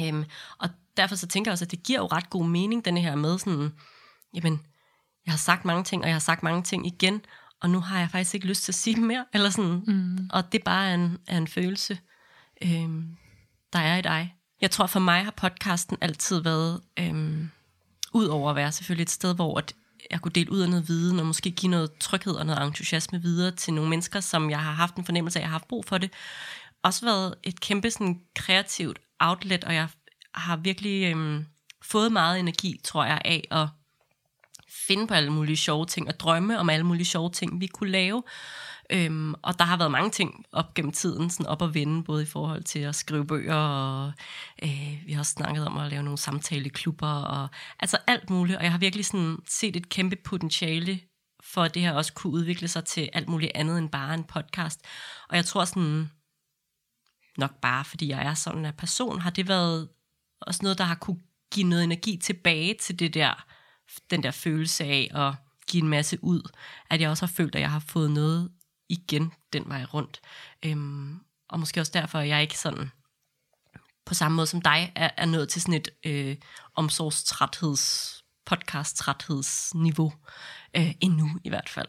[0.00, 0.24] Øhm,
[0.58, 3.14] og derfor så tænker jeg også, at det giver jo ret god mening, den her
[3.14, 3.72] med sådan,
[4.34, 4.60] jamen,
[5.26, 7.20] jeg har sagt mange ting, og jeg har sagt mange ting igen,
[7.60, 10.30] og nu har jeg faktisk ikke lyst til at sige mere, eller sådan, mm.
[10.32, 11.98] og det bare er en, er en følelse,
[12.62, 13.16] øhm,
[13.72, 14.34] der er i dig.
[14.60, 17.50] Jeg tror for mig har podcasten altid været, øhm,
[18.12, 19.74] ud over at være selvfølgelig et sted, hvor at
[20.10, 23.22] jeg kunne dele ud af noget viden, og måske give noget tryghed og noget entusiasme
[23.22, 25.68] videre til nogle mennesker, som jeg har haft en fornemmelse af, at jeg har haft
[25.68, 26.10] brug for det.
[26.82, 29.88] Også været et kæmpe sådan, kreativt outlet, og jeg
[30.34, 31.46] har virkelig øhm,
[31.82, 33.68] fået meget energi, tror jeg, af at
[34.68, 37.90] finde på alle mulige sjove ting, og drømme om alle mulige sjove ting, vi kunne
[37.90, 38.22] lave.
[38.90, 42.22] Øhm, og der har været mange ting op gennem tiden, sådan op at vende, både
[42.22, 44.12] i forhold til at skrive bøger, og
[44.62, 47.48] øh, vi har også snakket om at lave nogle samtaleklubber, og
[47.80, 48.58] altså alt muligt.
[48.58, 51.00] Og jeg har virkelig sådan set et kæmpe potentiale
[51.44, 54.24] for, at det her også kunne udvikle sig til alt muligt andet end bare en
[54.24, 54.80] podcast.
[55.28, 56.10] Og jeg tror sådan,
[57.38, 59.88] nok bare fordi jeg er sådan en person, har det været
[60.40, 61.20] også noget, der har kunne
[61.52, 63.46] give noget energi tilbage til det der,
[64.10, 65.34] den der følelse af at
[65.66, 66.50] give en masse ud,
[66.90, 68.50] at jeg også har følt, at jeg har fået noget
[68.94, 70.20] igen den vej rundt.
[70.64, 72.90] Øhm, og måske også derfor, at jeg ikke sådan
[74.04, 76.36] på samme måde som dig er, er nået til sådan et øh,
[76.74, 80.12] omsorgstrætheds, podcast-træthedsniveau
[80.76, 81.88] øh, endnu i hvert fald.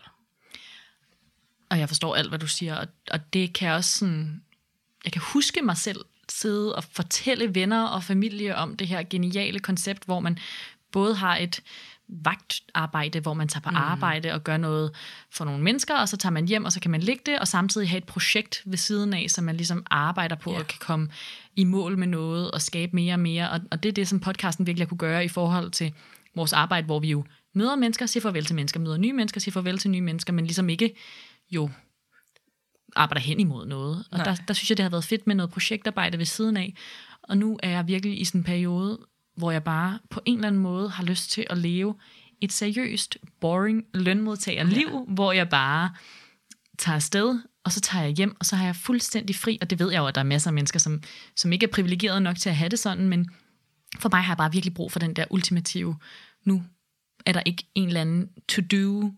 [1.70, 4.44] Og jeg forstår alt, hvad du siger, og, og det kan også sådan,
[5.04, 9.60] jeg kan huske mig selv sidde og fortælle venner og familie om det her geniale
[9.60, 10.38] koncept, hvor man
[10.92, 11.62] både har et
[12.10, 13.76] vagtarbejde, hvor man tager på mm.
[13.76, 14.92] arbejde og gør noget
[15.32, 17.48] for nogle mennesker, og så tager man hjem, og så kan man ligge det, og
[17.48, 20.60] samtidig have et projekt ved siden af, som man ligesom arbejder på, yeah.
[20.60, 21.10] og kan komme
[21.56, 24.20] i mål med noget, og skabe mere og mere, og, og det er det, som
[24.20, 25.94] podcasten virkelig kunne gøre i forhold til
[26.36, 27.24] vores arbejde, hvor vi jo
[27.56, 30.46] møder mennesker, siger farvel til mennesker, møder nye mennesker, siger farvel til nye mennesker, men
[30.46, 30.96] ligesom ikke
[31.52, 31.70] jo
[32.96, 34.06] arbejder hen imod noget.
[34.12, 36.74] Og der, der synes jeg, det har været fedt med noget projektarbejde ved siden af.
[37.24, 39.00] Og nu er jeg virkelig i sådan en periode,
[39.36, 41.96] hvor jeg bare på en eller anden måde har lyst til at leve
[42.42, 45.14] et seriøst, boring lønmodtagerliv, ja.
[45.14, 45.90] hvor jeg bare
[46.78, 49.80] tager afsted, og så tager jeg hjem, og så har jeg fuldstændig fri, og det
[49.80, 51.04] ved jeg jo, at der er masser af mennesker, som,
[51.36, 53.30] som ikke er privilegeret nok til at have det sådan, men
[54.00, 55.96] for mig har jeg bare virkelig brug for den der ultimative,
[56.44, 56.64] nu
[57.26, 59.12] er der ikke en eller anden to-do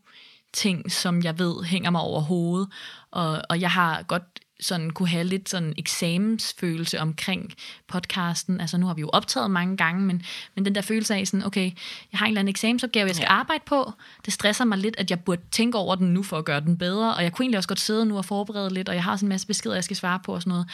[0.54, 2.70] ting, som jeg ved hænger mig over hovedet,
[3.12, 4.24] og, og jeg har godt
[4.60, 7.54] sådan kunne have lidt sådan eksamensfølelse omkring
[7.88, 8.62] podcasten.
[8.62, 10.22] Altså nu har vi jo optaget mange gange, men,
[10.56, 11.72] men den der følelse af sådan, okay,
[12.12, 13.34] jeg har en eller anden eksamensopgave, jeg skal ja.
[13.34, 13.92] arbejde på.
[14.26, 16.78] Det stresser mig lidt, at jeg burde tænke over den nu for at gøre den
[16.78, 19.16] bedre, og jeg kunne egentlig også godt sidde nu og forberede lidt, og jeg har
[19.16, 20.68] sådan en masse beskeder, jeg skal svare på og sådan noget.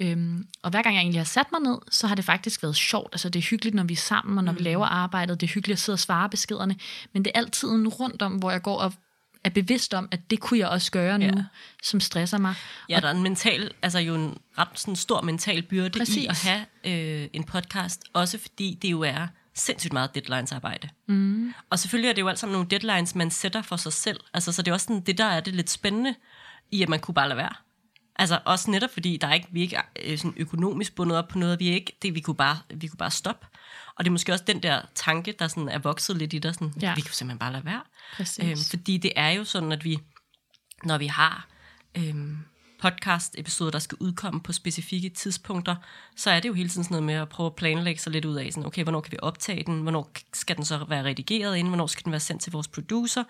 [0.00, 2.76] Øhm, og hver gang jeg egentlig har sat mig ned, så har det faktisk været
[2.76, 3.08] sjovt.
[3.12, 4.58] Altså det er hyggeligt, når vi er sammen, og når mm.
[4.58, 5.40] vi laver arbejdet.
[5.40, 6.76] Det er hyggeligt at sidde og svare beskederne.
[7.12, 7.68] Men det er altid
[8.00, 8.92] rundt om, hvor jeg går og
[9.44, 11.44] er bevidst om, at det kunne jeg også gøre nu, ja.
[11.82, 12.54] som stresser mig.
[12.88, 16.16] Ja, der er en mental, altså jo en ret sådan stor mental byrde Præcis.
[16.16, 20.88] i at have øh, en podcast, også fordi det jo er sindssygt meget deadlines-arbejde.
[21.06, 21.54] Mm.
[21.70, 24.20] Og selvfølgelig er det jo alt sammen nogle deadlines, man sætter for sig selv.
[24.34, 26.14] Altså, så det er også sådan, det der er det lidt spændende
[26.70, 27.54] i, at man kunne bare lade være.
[28.20, 31.28] Altså også netop fordi, der er ikke, vi er ikke øh, sådan økonomisk bundet op
[31.28, 33.46] på noget, vi er ikke, det, vi kunne bare, vi kunne bare stoppe.
[33.94, 36.54] Og det er måske også den der tanke, der sådan er vokset lidt i dig,
[36.54, 36.94] sådan, ja.
[36.94, 37.82] vi kan simpelthen bare lade være.
[38.42, 39.98] Øhm, fordi det er jo sådan, at vi,
[40.84, 41.48] når vi har
[41.94, 42.38] øhm,
[42.82, 45.76] podcast-episoder, der skal udkomme på specifikke tidspunkter,
[46.16, 48.24] så er det jo hele tiden sådan noget med at prøve at planlægge sig lidt
[48.24, 51.56] ud af, sådan, okay, hvornår kan vi optage den, hvornår skal den så være redigeret
[51.56, 53.24] ind, hvornår skal den være sendt til vores producer.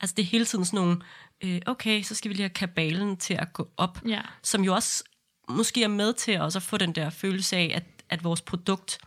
[0.00, 1.00] Altså det er hele tiden sådan nogle,
[1.44, 4.20] øh, okay, så skal vi lige have kabalen til at gå op, ja.
[4.42, 5.04] som jo også
[5.48, 8.98] måske er med til også at få den der følelse af, at, at vores produkt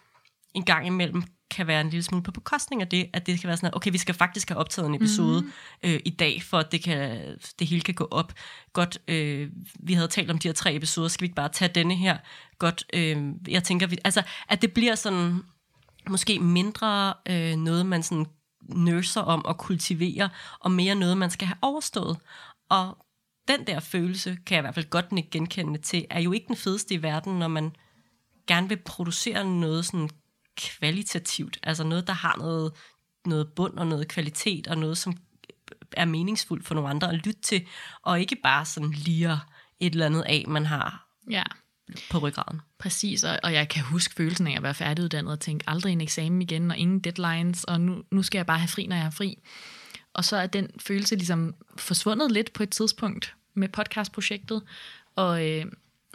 [0.53, 3.47] en gang imellem kan være en lille smule på bekostning af det, at det kan
[3.47, 5.89] være sådan, at okay, vi skal faktisk have optaget en episode mm-hmm.
[5.91, 7.21] øh, i dag, for at det, kan,
[7.59, 8.33] det hele kan gå op.
[8.73, 11.71] Godt, øh, vi havde talt om de her tre episoder, skal vi ikke bare tage
[11.75, 12.17] denne her?
[12.59, 13.17] Godt, øh,
[13.47, 15.41] jeg tænker, vi, altså, at det bliver sådan,
[16.09, 18.25] måske mindre øh, noget, man sådan
[18.67, 22.17] nurser om og kultivere, og mere noget, man skal have overstået.
[22.69, 22.97] Og
[23.47, 26.55] den der følelse, kan jeg i hvert fald godt genkende til, er jo ikke den
[26.55, 27.75] fedeste i verden, når man
[28.47, 30.09] gerne vil producere noget sådan
[30.57, 32.73] kvalitativt, altså noget, der har noget,
[33.25, 35.17] noget bund og noget kvalitet, og noget, som
[35.91, 37.67] er meningsfuldt for nogle andre at lytte til,
[38.01, 39.39] og ikke bare sådan lige
[39.79, 41.43] et eller andet af, man har ja
[42.11, 42.61] på ryggraden.
[42.77, 46.01] Præcis, og, og jeg kan huske følelsen af at være færdiguddannet og tænke aldrig en
[46.01, 49.05] eksamen igen, og ingen deadlines, og nu, nu skal jeg bare have fri, når jeg
[49.05, 49.37] er fri.
[50.13, 54.61] Og så er den følelse ligesom forsvundet lidt på et tidspunkt med podcastprojektet,
[55.15, 55.65] og øh,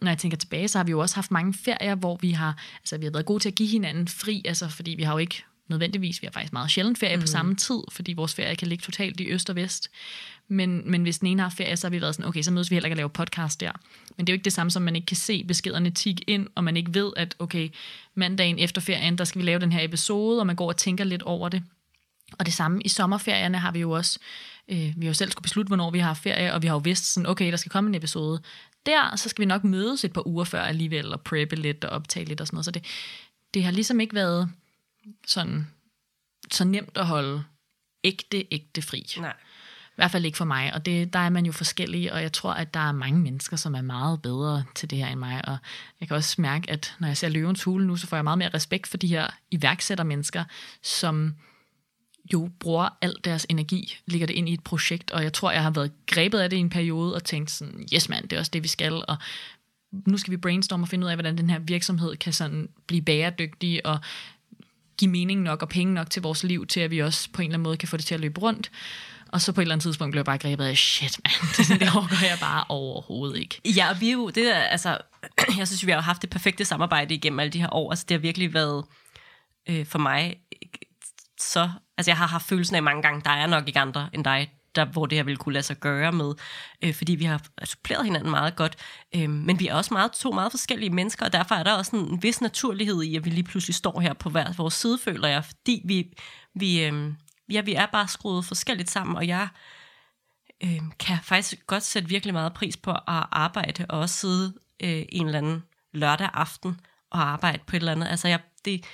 [0.03, 2.63] når jeg tænker tilbage, så har vi jo også haft mange ferier, hvor vi har,
[2.81, 5.19] altså, vi har været gode til at give hinanden fri, altså, fordi vi har jo
[5.19, 7.21] ikke nødvendigvis, vi har faktisk meget sjældent ferie mm.
[7.21, 9.91] på samme tid, fordi vores ferie kan ligge totalt i øst og vest.
[10.51, 12.71] Men, men hvis den ene har ferie, så har vi været sådan, okay, så mødes
[12.71, 13.73] vi heller ikke at lave podcast der.
[14.17, 16.47] Men det er jo ikke det samme som, man ikke kan se beskederne tik ind,
[16.55, 17.69] og man ikke ved, at okay,
[18.15, 21.05] mandagen efter ferien, der skal vi lave den her episode, og man går og tænker
[21.05, 21.63] lidt over det.
[22.39, 24.19] Og det samme i sommerferierne har vi jo også,
[24.69, 26.81] øh, vi har jo selv skulle beslutte, hvornår vi har ferie, og vi har jo
[26.85, 28.43] vidst sådan, okay, der skal komme en episode.
[28.87, 31.91] Der, så skal vi nok mødes et par uger før alligevel, og preppe lidt og
[31.91, 32.65] optage lidt og sådan noget.
[32.65, 32.85] Så det,
[33.55, 34.51] det har ligesom ikke været
[35.27, 35.67] sådan
[36.51, 37.45] så nemt at holde
[38.05, 39.07] ægte, ægte fri.
[39.19, 39.35] Nej.
[40.01, 42.53] Hvert fald ikke for mig, og det, der er man jo forskellig, og jeg tror,
[42.53, 45.57] at der er mange mennesker, som er meget bedre til det her end mig, og
[46.01, 48.39] jeg kan også mærke, at når jeg ser Løvens Hule nu, så får jeg meget
[48.39, 50.45] mere respekt for de her iværksættermennesker,
[50.83, 51.35] som
[52.33, 55.63] jo bruger al deres energi, ligger det ind i et projekt, og jeg tror, jeg
[55.63, 58.41] har været grebet af det i en periode, og tænkt sådan, yes mand, det er
[58.41, 59.17] også det, vi skal, og
[59.93, 63.03] nu skal vi brainstorme og finde ud af, hvordan den her virksomhed kan sådan blive
[63.03, 63.99] bæredygtig, og
[64.99, 67.49] give mening nok og penge nok til vores liv, til at vi også på en
[67.49, 68.71] eller anden måde kan få det til at løbe rundt.
[69.33, 71.81] Og så på et eller andet tidspunkt blev jeg bare grebet af, shit mand, det,
[71.81, 73.61] det overgår jeg bare overhovedet ikke.
[73.65, 74.99] Ja, og vi er jo, det er, altså,
[75.59, 77.91] jeg synes, vi har haft det perfekte samarbejde igennem alle de her år.
[77.91, 78.85] Altså, det har virkelig været
[79.69, 80.37] øh, for mig
[81.41, 84.25] så, altså jeg har haft følelsen af mange gange, der er nok ikke andre end
[84.25, 86.35] dig, der, hvor det her ville kunne lade sig gøre med,
[86.83, 88.77] øh, fordi vi har suppleret hinanden meget godt,
[89.15, 91.97] øh, men vi er også meget, to meget forskellige mennesker, og derfor er der også
[91.97, 95.29] en vis naturlighed i, at vi lige pludselig står her på hver vores side, føler
[95.29, 96.13] jeg, fordi vi,
[96.55, 97.13] vi, øh,
[97.51, 99.49] ja, vi er bare skruet forskelligt sammen, og jeg
[100.65, 103.01] øh, kan faktisk godt sætte virkelig meget pris på at
[103.33, 107.93] arbejde, og også sidde øh, en eller anden lørdag aften og arbejde på et eller
[107.93, 108.09] andet.
[108.09, 108.85] Altså, jeg, det,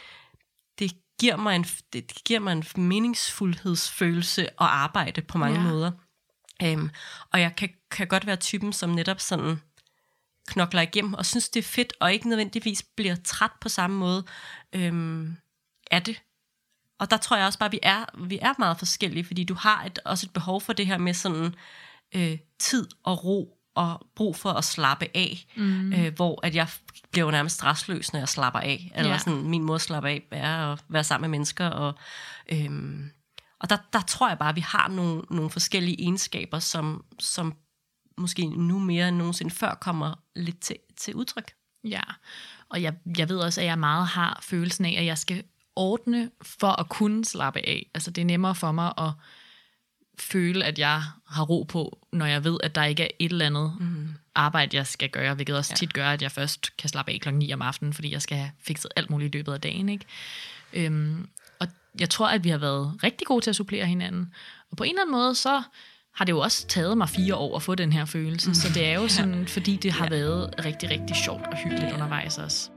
[0.78, 5.68] det giver mig en, det giver mig en meningsfuldhedsfølelse at arbejde på mange Ja.
[5.68, 5.90] måder.
[6.64, 6.90] Um,
[7.32, 9.60] og jeg kan, kan godt være typen, som netop sådan
[10.48, 14.24] knokler igennem, og synes, det er fedt, og ikke nødvendigvis bliver træt på samme måde
[14.76, 15.36] um,
[15.90, 16.22] af det.
[16.98, 19.54] Og der tror jeg også bare, at vi er, vi er meget forskellige, fordi du
[19.54, 21.54] har et, også et behov for det her med sådan
[22.14, 25.92] øh, tid og ro, og brug for at slappe af, mm.
[25.92, 26.68] øh, hvor at jeg
[27.12, 28.92] bliver nærmest stressløs, når jeg slapper af.
[28.94, 29.18] Eller Ja.
[29.18, 31.66] sådan, min måde at slappe af er at være sammen med mennesker.
[31.66, 31.94] Og,
[32.52, 33.10] øhm,
[33.60, 37.54] og der, der tror jeg bare, at vi har nogle, nogle forskellige egenskaber, som, som
[38.18, 41.52] måske nu mere end nogensinde før kommer lidt til, til udtryk.
[41.84, 42.02] Ja,
[42.68, 45.44] og jeg, jeg ved også, at jeg meget har følelsen af, at jeg skal
[45.76, 47.90] ordne for at kunne slappe af.
[47.94, 49.10] Altså det er nemmere for mig at
[50.18, 53.46] føle, at jeg har ro på, når jeg ved, at der ikke er et eller
[53.46, 54.08] andet mm.
[54.34, 55.76] arbejde, jeg skal gøre, hvilket også ja.
[55.76, 58.38] tit gør, at jeg først kan slappe af klokken 9 om aftenen, fordi jeg skal
[58.38, 59.88] have fikset alt muligt i løbet af dagen.
[59.88, 60.04] Ikke?
[60.72, 61.68] Øhm, og
[62.00, 64.34] jeg tror, at vi har været rigtig gode til at supplere hinanden.
[64.70, 65.62] Og på en eller anden måde, så
[66.14, 68.48] har det jo også taget mig fire år at få den her følelse.
[68.48, 68.54] Mm.
[68.54, 70.10] Så det er jo sådan, fordi det har ja.
[70.10, 71.94] været rigtig, rigtig sjovt og hyggeligt ja.
[71.94, 72.70] undervejs også.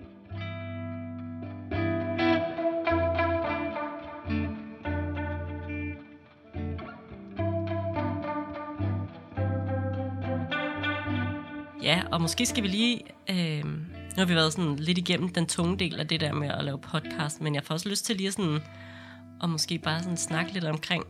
[11.90, 13.02] Ja, og måske skal vi lige...
[13.30, 16.50] Øh, nu har vi været sådan lidt igennem den tunge del af det der med
[16.50, 18.62] at lave podcast, men jeg får også lyst til lige sådan...
[19.42, 21.04] Og måske bare sådan snakke lidt omkring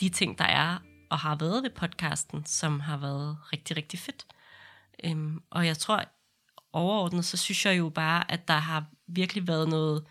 [0.00, 0.78] de ting, der er
[1.10, 4.26] og har været ved podcasten, som har været rigtig, rigtig fedt.
[5.04, 6.04] Øhm, og jeg tror,
[6.72, 10.06] overordnet, så synes jeg jo bare, at der har virkelig været noget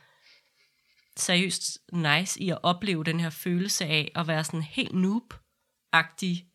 [1.17, 6.45] seriøst nice i at opleve den her følelse af at være sådan helt noob-agtig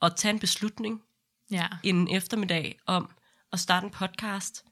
[0.00, 1.02] og tage en beslutning
[1.50, 1.66] Ja.
[1.82, 3.10] en eftermiddag om
[3.52, 4.64] at starte en podcast,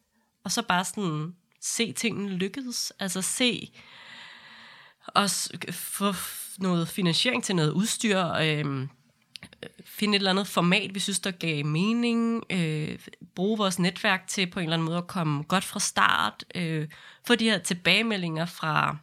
[0.45, 2.93] og så bare sådan se tingene lykkedes.
[2.99, 3.73] Altså se
[5.15, 6.15] os få
[6.59, 8.89] noget finansiering til noget udstyr, øh,
[9.85, 12.99] finde et eller andet format, vi synes, der gav mening, øh,
[13.35, 16.89] bruge vores netværk til på en eller anden måde at komme godt fra start, øh,
[17.27, 18.97] få de her tilbagemeldinger fra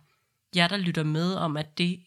[0.56, 2.00] jer, der lytter med, om at det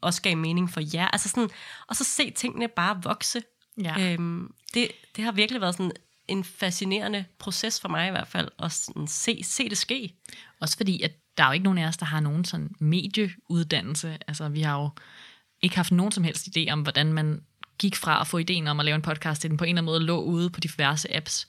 [0.00, 1.08] også gav mening for jer.
[1.08, 1.50] Altså sådan,
[1.86, 3.42] og så se tingene bare vokse.
[3.82, 4.12] Ja.
[4.12, 5.92] Øhm, det, det har virkelig været sådan
[6.28, 10.14] en fascinerende proces for mig i hvert fald, at sådan se, se det ske.
[10.60, 14.18] Også fordi, at der er jo ikke nogen af os, der har nogen sådan medieuddannelse.
[14.26, 14.90] Altså, vi har jo
[15.62, 17.42] ikke haft nogen som helst idé om, hvordan man
[17.78, 19.82] gik fra at få ideen om at lave en podcast, til den på en eller
[19.82, 21.46] anden måde lå ude på diverse apps.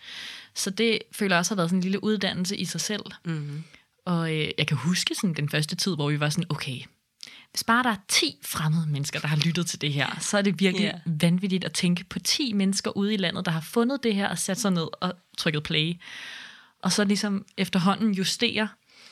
[0.54, 3.04] Så det føler jeg også har været sådan en lille uddannelse i sig selv.
[3.26, 3.64] Mm-hmm.
[4.06, 6.80] Og øh, jeg kan huske sådan den første tid, hvor vi var sådan, okay,
[7.52, 10.42] hvis bare der er 10 fremmede mennesker, der har lyttet til det her, så er
[10.42, 11.22] det virkelig yeah.
[11.22, 14.38] vanvittigt at tænke på 10 mennesker ude i landet, der har fundet det her og
[14.38, 15.94] sat sig ned og trykket play.
[16.84, 18.68] Og så ligesom efterhånden justere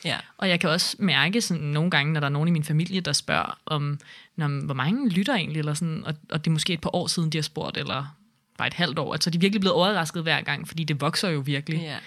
[0.06, 0.18] Ja.
[0.38, 3.02] og jeg kan også mærke sådan nogle gange, når der er nogen i min familie,
[3.02, 4.00] der spørger om,
[4.36, 7.08] når, hvor mange lytter egentlig, eller sådan, og, og det er måske et par år
[7.08, 8.16] siden, de har spurgt, eller
[8.58, 11.02] bare et halvt år, at så er de virkelig blevet overrasket hver gang, fordi det
[11.02, 11.80] vokser jo virkelig.
[11.80, 11.98] Ja.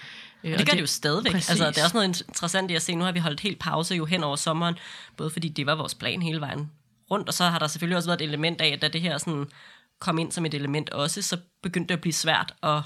[0.43, 1.31] Øh, Og det gør det jo stadigvæk.
[1.31, 1.49] Præcis.
[1.49, 2.95] Altså, det er også noget interessant i at se.
[2.95, 4.75] Nu har vi holdt helt pause jo hen over sommeren,
[5.17, 6.71] både fordi det var vores plan hele vejen
[7.11, 9.17] rundt, og så har der selvfølgelig også været et element af, at da det her
[9.17, 9.45] sådan
[9.99, 12.81] kom ind som et element også, så begyndte det at blive svært at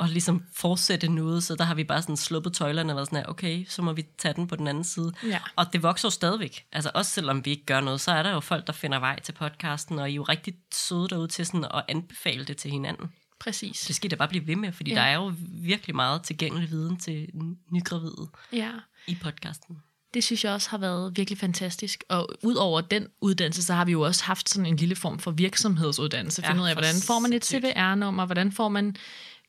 [0.00, 3.18] at ligesom fortsætte noget, så der har vi bare sådan sluppet tøjlerne og været sådan
[3.18, 5.12] her, okay, så må vi tage den på den anden side.
[5.26, 5.38] Ja.
[5.56, 6.64] Og det vokser jo stadigvæk.
[6.72, 9.20] Altså også selvom vi ikke gør noget, så er der jo folk, der finder vej
[9.20, 12.70] til podcasten, og I er jo rigtig søde derude til sådan at anbefale det til
[12.70, 13.12] hinanden.
[13.40, 13.80] Præcis.
[13.80, 14.96] Det skal da bare blive ved med, fordi Ja.
[14.96, 17.28] der er jo virkelig meget tilgængelig viden til
[17.72, 18.70] nygravide Ja.
[19.06, 19.76] i podcasten.
[20.14, 22.04] Det synes jeg også har været virkelig fantastisk.
[22.08, 25.30] Og udover den uddannelse, så har vi jo også haft sådan en lille form for
[25.30, 26.42] virksomhedsuddannelse.
[26.42, 27.44] Ja, Finde ud af, hvordan får man et.
[27.44, 28.96] CVR-nummer, hvordan får man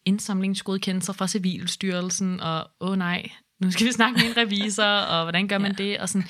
[0.05, 5.23] indsamlingsgodkendelser fra Civilstyrelsen, og åh oh nej, nu skal vi snakke med en revisor, og
[5.23, 5.83] hvordan gør man Ja.
[5.83, 5.97] det?
[5.99, 6.27] Og, sådan.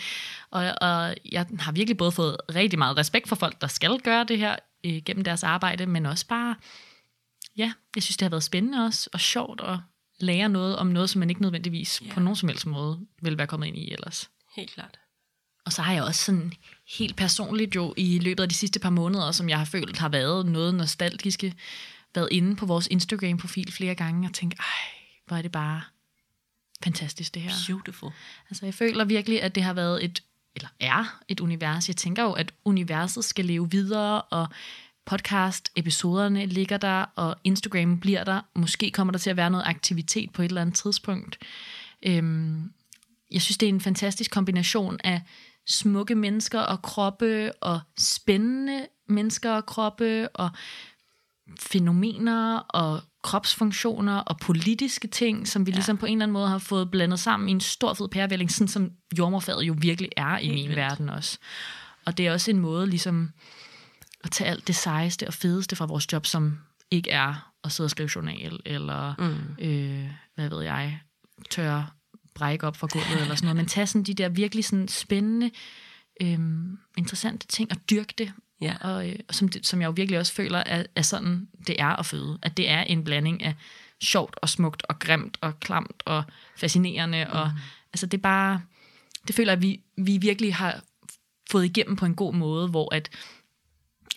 [0.52, 4.24] Og, og jeg har virkelig både fået rigtig meget respekt for folk, der skal gøre
[4.24, 6.56] det her øh, gennem deres arbejde, men også bare,
[7.60, 9.80] ja, jeg synes, det har været spændende også, og sjovt at
[10.20, 12.14] lære noget om noget, som man ikke nødvendigvis Ja.
[12.14, 14.30] på nogen som helst måde ville være kommet ind i ellers.
[14.56, 15.00] Helt klart.
[15.66, 16.54] Og så har jeg også sådan
[16.98, 20.10] helt personligt jo i løbet af de sidste par måneder, som jeg har følt har
[20.10, 21.54] været noget nostalgiske,
[22.16, 24.66] været inde på vores Instagram-profil flere gange og tænkt, ej,
[25.28, 25.82] hvor er det bare
[26.84, 27.52] fantastisk det her.
[27.68, 28.12] Beautiful.
[28.50, 30.24] Altså jeg føler virkelig, at det har været et,
[30.56, 31.88] eller er et univers.
[31.88, 34.48] Jeg tænker jo, at universet skal leve videre, og
[35.06, 38.42] podcast-episoderne ligger der, og Instagram bliver der.
[38.56, 41.38] Måske kommer der til at være noget aktivitet på et eller andet tidspunkt.
[42.06, 42.72] Øhm,
[43.32, 45.22] jeg synes, det er en fantastisk kombination af
[45.68, 50.50] smukke mennesker og kroppe, og spændende mennesker og kroppe, og
[51.60, 55.76] fænomener og kropsfunktioner og politiske ting, som vi ja.
[55.76, 58.52] ligesom på en eller anden måde har fået blandet sammen i en stor fed pærevælling,
[58.52, 60.76] sådan som jordmorfaget jo virkelig er i Helt min vildt.
[60.76, 61.38] verden også.
[62.06, 63.30] Og det er også en måde ligesom
[64.24, 66.60] at tage alt det sejeste og fedeste fra vores job, som
[66.92, 69.64] ikke er at sidde og skrive journal, eller mm.
[69.66, 71.00] øh, hvad ved jeg,
[71.50, 71.88] tørre
[72.36, 75.52] brække op fra gulvet eller sådan noget, men tage sådan de der virkelig sådan spændende,
[76.22, 76.40] øh,
[76.98, 78.76] interessante ting og dyrke det Ja.
[78.82, 81.96] og, øh, som, det, som jeg jo virkelig også føler, er, er sådan, det er
[81.96, 82.40] at føde.
[82.42, 83.56] At det er en blanding af
[84.02, 86.24] sjovt og smukt og grimt og klamt og
[86.58, 87.26] fascinerende.
[87.26, 87.38] Mm.
[87.38, 87.52] Og,
[87.94, 88.62] altså det er bare,
[89.28, 90.82] det føler jeg, at vi, vi virkelig har
[91.52, 93.10] fået igennem på en god måde, hvor at,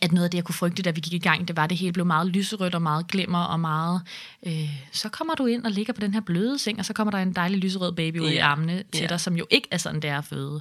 [0.02, 1.70] at noget af det, jeg kunne frygte, da vi gik i gang, det var, at
[1.70, 4.02] det hele blev meget lyserødt og meget glimmer og meget...
[4.46, 7.10] Øh, så kommer du ind og ligger på den her bløde seng, og så kommer
[7.10, 8.46] der en dejlig lyserød baby ud i Ja.
[8.46, 9.06] armene til Ja.
[9.06, 10.60] dig, som jo ikke er sådan, det er at føde.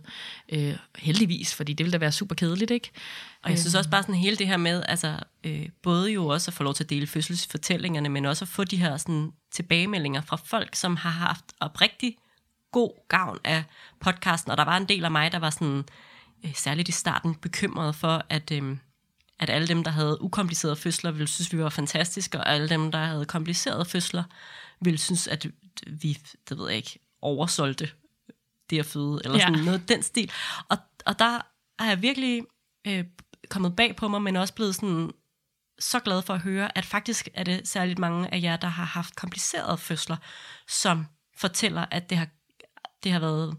[0.51, 2.91] Øh, heldigvis, fordi det ville da være super kedeligt, ikke?
[3.43, 6.49] Og jeg synes også bare sådan hele det her med, altså øh, både jo også
[6.51, 10.21] at få lov til at dele fødselsfortællingerne, men også at få de her sådan tilbagemeldinger
[10.21, 12.17] fra folk, som har haft oprigtig
[12.71, 13.63] god gavn af
[13.99, 14.51] podcasten.
[14.51, 15.83] Og der var en del af mig, der var sådan,
[16.45, 18.77] øh, særligt i starten, bekymret for, at, øh,
[19.41, 22.91] at alle dem, der havde ukomplicerede fødsler, ville synes, vi var fantastiske, og alle dem,
[22.91, 24.23] der havde komplicerede fødsler,
[24.81, 25.47] ville synes, at
[25.87, 26.17] vi,
[26.49, 27.89] det ved jeg ikke, oversolgte
[28.69, 29.45] det at føde, eller Ja.
[29.47, 30.31] sådan noget den stil.
[30.69, 31.41] Og, og der
[31.79, 32.41] er jeg virkelig
[32.87, 33.05] øh,
[33.49, 35.11] kommet bag på mig, men også blevet sådan
[35.79, 38.85] så glad for at høre, at faktisk er det særligt mange af jer, der har
[38.85, 40.17] haft komplicerede fødsler,
[40.67, 41.05] som
[41.37, 42.27] fortæller, at det har,
[43.03, 43.57] det har været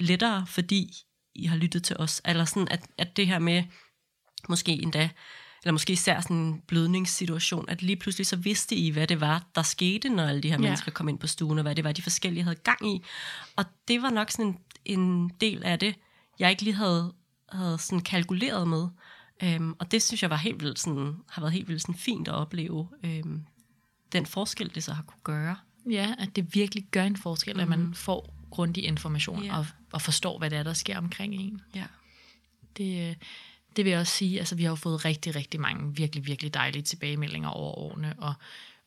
[0.00, 0.92] lettere, fordi
[1.34, 2.22] I har lyttet til os.
[2.24, 3.64] Eller sådan, at, at det her med,
[4.48, 5.08] måske endda,
[5.62, 9.44] eller måske især sådan en blødningssituation, at lige pludselig så vidste I, hvad det var,
[9.54, 10.60] der skete, når alle de her Ja.
[10.60, 13.02] mennesker kom ind på stuen, og hvad det var, de forskellige havde gang i.
[13.56, 14.46] Og det var nok sådan
[14.84, 15.94] en, en del af det,
[16.38, 17.12] jeg ikke lige havde,
[17.52, 18.88] havde sådan kalkuleret med.
[19.42, 22.28] Øhm, og det synes jeg var helt vildt sådan, har været helt vildt sådan fint
[22.28, 23.42] at opleve øhm,
[24.12, 25.56] den forskel, det så har kunne gøre.
[25.90, 27.60] Ja, at det virkelig gør en forskel, mm.
[27.60, 29.58] at man får grundig information Ja.
[29.58, 31.60] og, og forstår, hvad det er, der sker omkring en.
[31.74, 31.84] Ja.
[32.76, 33.16] Det, øh,
[33.76, 36.54] det vil jeg også sige, altså vi har jo fået rigtig, rigtig mange virkelig, virkelig
[36.54, 38.34] dejlige tilbagemeldinger over årene, og,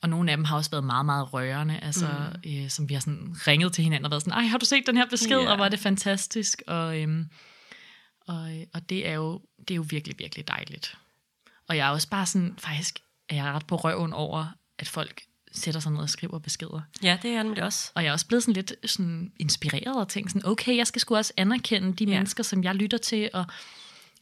[0.01, 2.07] og nogle af dem har også været meget, meget rørende, altså
[2.45, 2.51] mm.
[2.51, 4.87] øh, som vi har sådan ringet til hinanden og været sådan, ej, har du set
[4.87, 5.51] den her besked, Ja.
[5.51, 7.25] og er det fantastisk, og, øhm,
[8.27, 10.97] og, øh, og det er jo det er jo virkelig, virkelig dejligt.
[11.67, 12.99] Og jeg er også bare sådan, faktisk
[13.29, 14.45] er jeg ret på røven over,
[14.79, 15.21] at folk
[15.51, 16.81] sætter sig ned og skriver beskeder.
[17.03, 17.91] ja, det er han det også.
[17.95, 21.01] Og jeg er også blevet sådan lidt sådan inspireret og tænkt sådan, okay, jeg skal
[21.01, 22.03] sgu også anerkende de.
[22.03, 22.09] Ja.
[22.13, 23.45] mennesker, som jeg lytter til, og,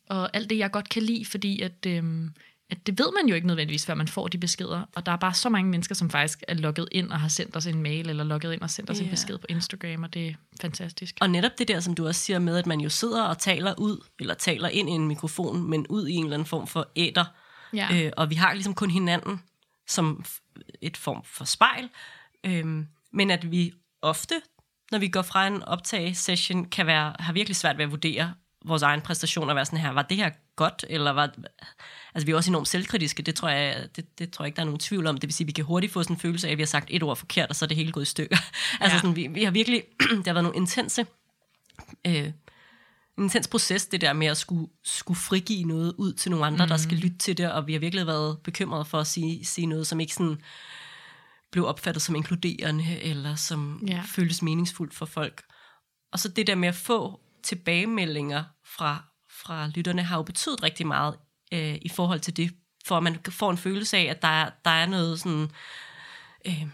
[0.09, 2.33] og alt det, jeg godt kan lide, fordi at, øhm,
[2.69, 4.83] at det ved man jo ikke nødvendigvis, før man får de beskeder.
[4.95, 7.55] Og der er bare så mange mennesker, som faktisk er logget ind og har sendt
[7.55, 9.11] os en mail, eller logget ind og sendt os en Ja.
[9.11, 11.15] besked på Instagram, og det er fantastisk.
[11.21, 13.73] Og netop det der, som du også siger med, at man jo sidder og taler
[13.77, 16.87] ud, eller taler ind i en mikrofon, men ud i en eller anden form for
[16.95, 17.25] æder.
[17.73, 18.05] Ja.
[18.05, 19.41] Øh, og vi har ligesom kun hinanden
[19.87, 20.25] som
[20.81, 21.89] et form for spejl.
[22.45, 24.41] Øhm, men at vi ofte,
[24.91, 28.33] når vi går fra en optag-session, kan være, har virkelig svært ved at vurdere
[28.65, 31.35] vores egen præstation og være sådan her, var det her godt, eller var...
[32.13, 34.61] Altså, vi er også enormt selvkritiske, det tror jeg, det, det tror jeg ikke, der
[34.61, 35.17] er nogen tvivl om.
[35.17, 36.67] Det vil sige, at vi kan hurtigt få sådan en følelse af, at vi har
[36.67, 38.37] sagt et ord forkert, og så er det hele gået i stykker.
[38.81, 39.01] altså, Ja.
[39.01, 39.83] sådan, vi, vi har virkelig...
[39.99, 41.05] der har været nogle intense
[42.07, 42.31] øh,
[43.17, 46.65] en intens proces, det der med at skulle, skulle frigive noget ud til nogle andre,
[46.65, 46.69] mm.
[46.69, 49.67] der skal lytte til det, og vi har virkelig været bekymrede for at sige, sige
[49.67, 50.41] noget, som ikke sådan
[51.51, 54.01] blev opfattet som inkluderende, eller som ja.
[54.05, 55.43] føles meningsfuldt for folk.
[56.11, 60.87] Og så det der med at få tilbagemeldinger fra, fra lytterne, har jo betydet rigtig
[60.87, 61.15] meget
[61.53, 62.51] øh, i forhold til det,
[62.85, 65.51] for at man får en følelse af, at der er, der er noget sådan...
[66.47, 66.67] Øh,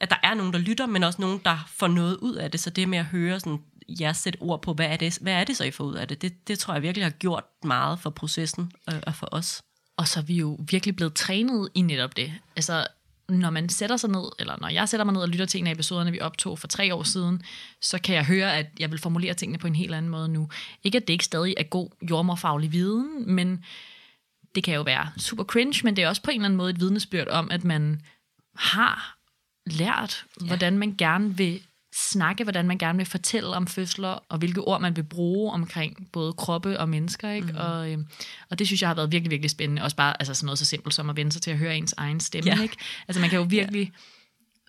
[0.00, 2.60] at der er nogen, der lytter, men også nogen, der får noget ud af det.
[2.60, 3.62] Så det med at høre sådan,
[3.98, 6.08] jeg sætte ord på, hvad er, det, hvad er det så, I får ud af
[6.08, 9.62] det, det, det tror jeg virkelig har gjort meget for processen øh, og for os.
[9.96, 12.32] Og så er vi jo virkelig blevet trænet i netop det.
[12.56, 12.86] Altså,
[13.28, 15.66] når man sætter sig ned, eller når jeg sætter mig ned og lytter til en
[15.66, 17.42] af episoderne, vi optog for tre år siden,
[17.80, 20.48] så kan jeg høre, at jeg vil formulere tingene på en helt anden måde nu.
[20.84, 23.64] Ikke, at det ikke stadig er god jordmorfaglig viden, men
[24.54, 26.70] det kan jo være super cringe, men det er også på en eller anden måde
[26.70, 28.02] et vidnesbyrd om, at man
[28.56, 29.16] har
[29.66, 30.46] lært, ja.
[30.46, 31.60] hvordan man gerne vil
[31.96, 36.08] snakke, hvordan man gerne vil fortælle om fødsler, og hvilke ord man vil bruge omkring
[36.12, 37.30] både kroppe og mennesker.
[37.30, 37.48] Ikke?
[37.52, 37.56] Mm.
[37.58, 37.98] Og, øh,
[38.50, 39.82] og det synes jeg har været virkelig, virkelig spændende.
[39.82, 41.94] Også bare altså sådan noget så simpelt som at vende sig til at høre ens
[41.96, 42.50] egen stemme.
[42.50, 42.62] Ja.
[42.62, 42.76] Ikke?
[43.08, 43.90] Altså man kan jo virkelig ja.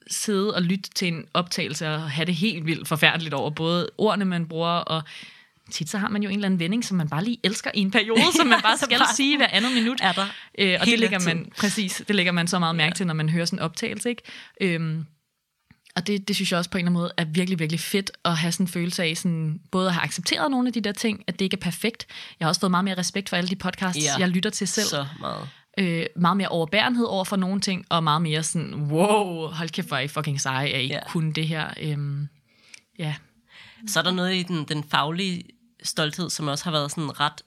[0.08, 4.26] sidde og lytte til en optagelse og have det helt vildt forfærdeligt over både ordene,
[4.26, 5.04] man bruger, og
[5.72, 7.80] tit så har man jo en eller anden vending, som man bare lige elsker i
[7.80, 9.98] en periode, som man bare skal bare- sige hver andet minut.
[10.02, 10.26] Er der
[10.60, 13.30] Øh, og det lægger man, præcis, det lægger man så meget mærke til, når man
[13.30, 14.22] hører sådan en optagelse, ikke?
[14.62, 15.06] Øhm,
[15.98, 18.12] og det, det synes jeg også på en eller anden måde er virkelig, virkelig fedt
[18.26, 20.92] at have sådan en følelse af, sådan, både at have accepteret nogle af de der
[20.92, 22.08] ting, at det ikke er perfekt.
[22.40, 24.16] Jeg har også fået meget mere respekt for alle de podcasts, Ja.
[24.20, 24.88] jeg lytter til selv.
[24.88, 25.50] Så meget.
[25.80, 29.88] Øh, meget mere overbærenhed over for nogle ting, og meget mere sådan, wow, hold kæft,
[29.88, 31.00] hvor er I fucking seje, at I Ja.
[31.10, 31.70] kunne det her.
[31.82, 32.28] Øhm,
[33.00, 33.16] ja,
[33.88, 35.44] Så er der noget i den, den faglige
[35.84, 37.42] stolthed, som også har været sådan ret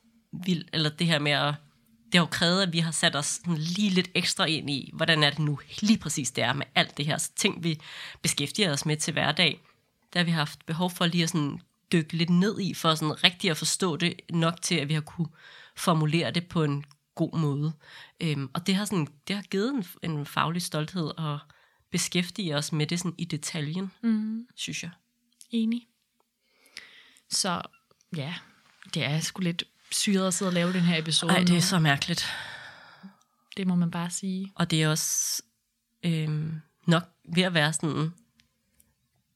[0.44, 1.55] vild, eller det her med at,
[2.13, 4.91] det har jo krævet, at vi har sat os sådan lige lidt ekstra ind i,
[4.93, 7.81] hvordan er det nu lige præcis det er med alt det her så ting, vi
[8.23, 9.61] beskæftiger os med til hverdag.
[10.13, 11.61] Der har vi haft behov for lige at sådan
[11.93, 15.01] dykke lidt ned i, for sådan rigtig at forstå det nok til, at vi har
[15.01, 15.29] kunne
[15.77, 16.85] formulere det på en
[17.15, 17.73] god måde.
[18.21, 21.39] Øhm, og det har, sådan, det har givet en, en faglig stolthed at
[21.91, 24.47] beskæftige os med det sådan i detaljen, mm.
[24.55, 24.91] synes jeg.
[25.51, 25.87] enig.
[27.29, 27.63] Så
[28.17, 28.35] ja,
[28.95, 31.32] det er sgu lidt syret at sidde og lave den her episode.
[31.32, 32.26] Nej, det er så mærkeligt.
[33.57, 34.53] det må man bare sige.
[34.55, 35.43] Og det er også
[36.05, 37.03] øhm, nok
[37.34, 38.12] ved at være sådan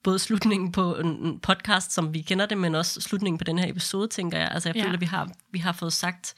[0.03, 3.69] både slutningen på en podcast, som vi kender det, men også slutningen på den her
[3.71, 4.49] episode, tænker jeg.
[4.51, 4.85] Altså jeg Ja.
[4.85, 6.35] føler, vi har, vi har fået sagt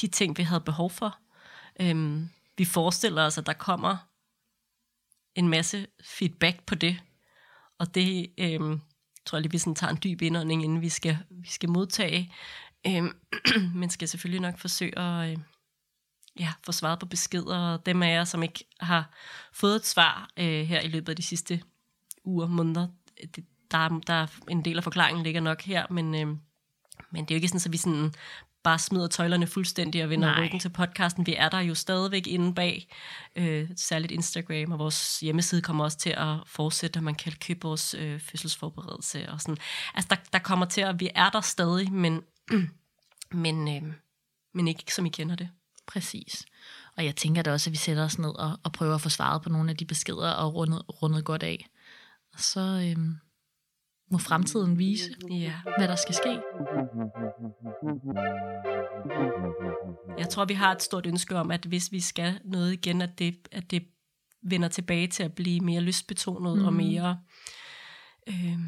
[0.00, 1.18] de ting, vi havde behov for.
[1.80, 2.28] Øhm,
[2.58, 3.96] vi forestiller os, at der kommer
[5.34, 6.96] en masse feedback på det.
[7.78, 8.80] Og det øhm,
[9.26, 12.32] tror jeg lige, vi sådan tager en dyb indånding, inden vi skal, vi skal modtage.
[12.86, 13.12] Øhm,
[13.80, 15.30] men skal selvfølgelig nok forsøge at...
[15.30, 15.36] Øh,
[16.40, 19.10] ja, få svaret på beskeder, og dem af jer, som ikke har
[19.52, 21.60] fået et svar øh, her i løbet af de sidste
[22.24, 22.88] uger, måneder,
[23.36, 26.26] det, der, er- der er en del af forklaringen ligger nok her, men, øh,
[27.10, 28.12] men det er jo ikke sådan, at vi sådan
[28.64, 30.44] bare smider tøjlerne fuldstændig og vender Nej.
[30.44, 31.26] ryggen til podcasten.
[31.26, 32.88] Vi er der jo stadigvæk inde bag,
[33.36, 37.60] øh, særligt Instagram, og vores hjemmeside kommer også til at fortsætte, at man kan købe
[37.62, 39.56] vores øh, fødselsforberedelse og sådan.
[39.94, 42.22] Altså, der, der kommer til at, vi er der stadig, men,
[43.32, 43.92] men, øh,
[44.52, 45.48] men ikke som I kender det.
[45.86, 46.46] Præcis.
[46.96, 49.08] Og jeg tænker da også, at vi sætter os ned og, og prøver at få
[49.08, 51.66] svaret på nogle af de beskeder og rundet, rundet godt af.
[52.32, 53.16] Og så øhm,
[54.10, 55.52] må fremtiden vise, Ja.
[55.78, 56.40] hvad der skal ske.
[60.18, 63.18] Jeg tror, vi har et stort ønske om, at hvis vi skal noget igen, at
[63.18, 63.86] det, at det
[64.42, 66.64] vender tilbage til at blive mere lystbetonet mm.
[66.64, 67.18] og mere
[68.26, 68.58] øh,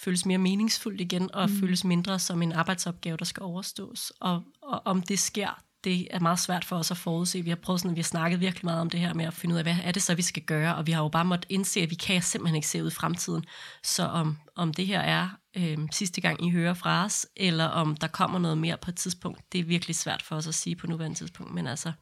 [0.00, 1.60] føles mere meningsfuldt igen, og mm.
[1.60, 4.12] føles mindre som en arbejdsopgave, der skal overstås.
[4.20, 7.42] Og, og om det sker, det er meget svært for os at forudse.
[7.42, 9.52] Vi har prøvet sådan, vi har snakket virkelig meget om det her med at finde
[9.52, 11.50] ud af, hvad er det så, vi skal gøre, og vi har jo bare måttet
[11.50, 13.44] indse, at vi kan simpelthen ikke se ud i fremtiden.
[13.82, 17.96] Så om, om det her er øh, sidste gang, I hører fra os, eller om
[17.96, 20.76] der kommer noget mere på et tidspunkt, det er virkelig svært for os at sige
[20.76, 21.54] på nuværende tidspunkt.
[21.54, 21.92] Men altså,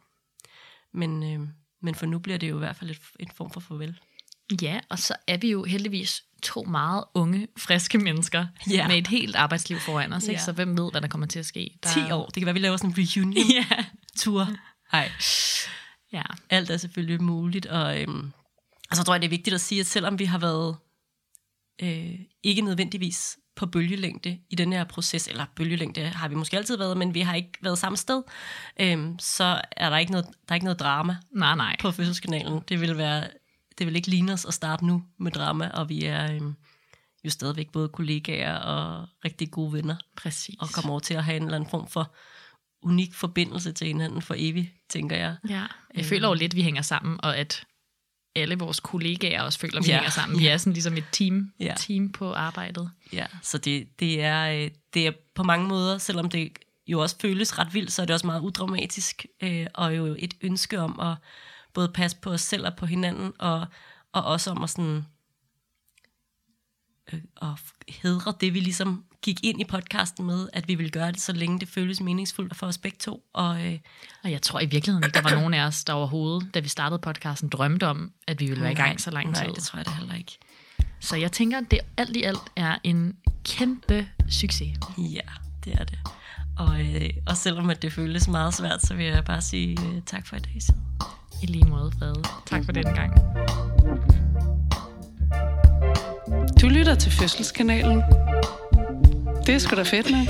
[0.94, 1.48] men, øh,
[1.82, 4.00] men for nu bliver det jo i hvert fald et, en form for farvel.
[4.62, 8.88] Ja, og så er vi jo heldigvis to meget unge, friske mennesker Ja.
[8.88, 10.28] med et helt arbejdsliv foran os.
[10.28, 10.42] Ikke?
[10.42, 11.78] Så hvem ved, hvad der kommer til at ske?
[11.82, 11.88] Der...
[12.06, 14.48] 10 år, det kan være, vi laver sådan en reunion-tur.
[14.92, 15.10] Nej.
[16.12, 16.22] ja.
[16.50, 18.32] alt er selvfølgelig muligt, og, øhm,
[18.90, 20.76] og så tror jeg, det er vigtigt at sige, at selvom vi har været
[21.82, 26.76] øh, ikke nødvendigvis på bølgelængde i den her proces, eller bølgelængde har vi måske altid
[26.76, 28.22] været, men vi har ikke været samme sted,
[28.80, 31.76] øhm, så er der ikke noget, der er ikke noget drama Nej, nej.
[31.80, 32.60] på fødselskanalen.
[32.68, 33.24] Det vil være,
[33.78, 36.54] det vil ikke ligne os at starte nu med drama, og vi er øhm,
[37.24, 40.54] jo stadigvæk både kollegaer og rigtig gode venner, Præcis.
[40.60, 42.14] og kommer over til at have en eller anden form for
[42.82, 45.36] unik forbindelse til hinanden for evigt, tænker jeg.
[45.48, 45.64] Ja,
[45.94, 47.64] jeg føler jo lidt, at vi hænger sammen, og at
[48.36, 49.96] alle vores kollegaer også føler, at vi Ja.
[49.96, 50.38] hænger sammen.
[50.38, 51.74] Vi er sådan ligesom et team, Ja.
[51.78, 52.90] team på arbejdet.
[53.12, 56.52] Ja, så det, det, er, øh, det er på mange måder, selvom det
[56.86, 60.34] jo også føles ret vildt, så er det også meget udramatisk, øh, og jo et
[60.40, 61.14] ønske om at
[61.78, 63.66] både passe på os selv og på hinanden, og,
[64.12, 65.06] og også om at sådan
[67.12, 67.48] øh, at
[67.88, 71.32] hedre det, vi ligesom gik ind i podcasten med, at vi ville gøre det, så
[71.32, 73.24] længe det føles meningsfuldt for os begge to.
[73.32, 73.78] Og, øh,
[74.24, 76.68] Og jeg tror i virkeligheden ikke, der var nogen af os, der overhovedet, da vi
[76.68, 79.44] startede podcasten, drømte om, at vi ville være i gang så lang tid.
[79.44, 80.38] Nej, det tror jeg da heller ikke.
[81.00, 84.78] Så jeg tænker, det alt i alt er en kæmpe succes.
[84.98, 85.28] Ja,
[85.64, 85.98] det er det.
[86.58, 90.02] Og, øh, og selvom at det føles meget svært, så vil jeg bare sige øh,
[90.06, 90.56] tak for i dag.
[90.60, 90.72] Så.
[91.42, 92.22] I lige måde, Frede.
[92.46, 93.12] Tak for denne gang.
[96.60, 98.02] Du lytter til Fødselskanalen.
[99.46, 100.26] Det er sgu da fedt, nok.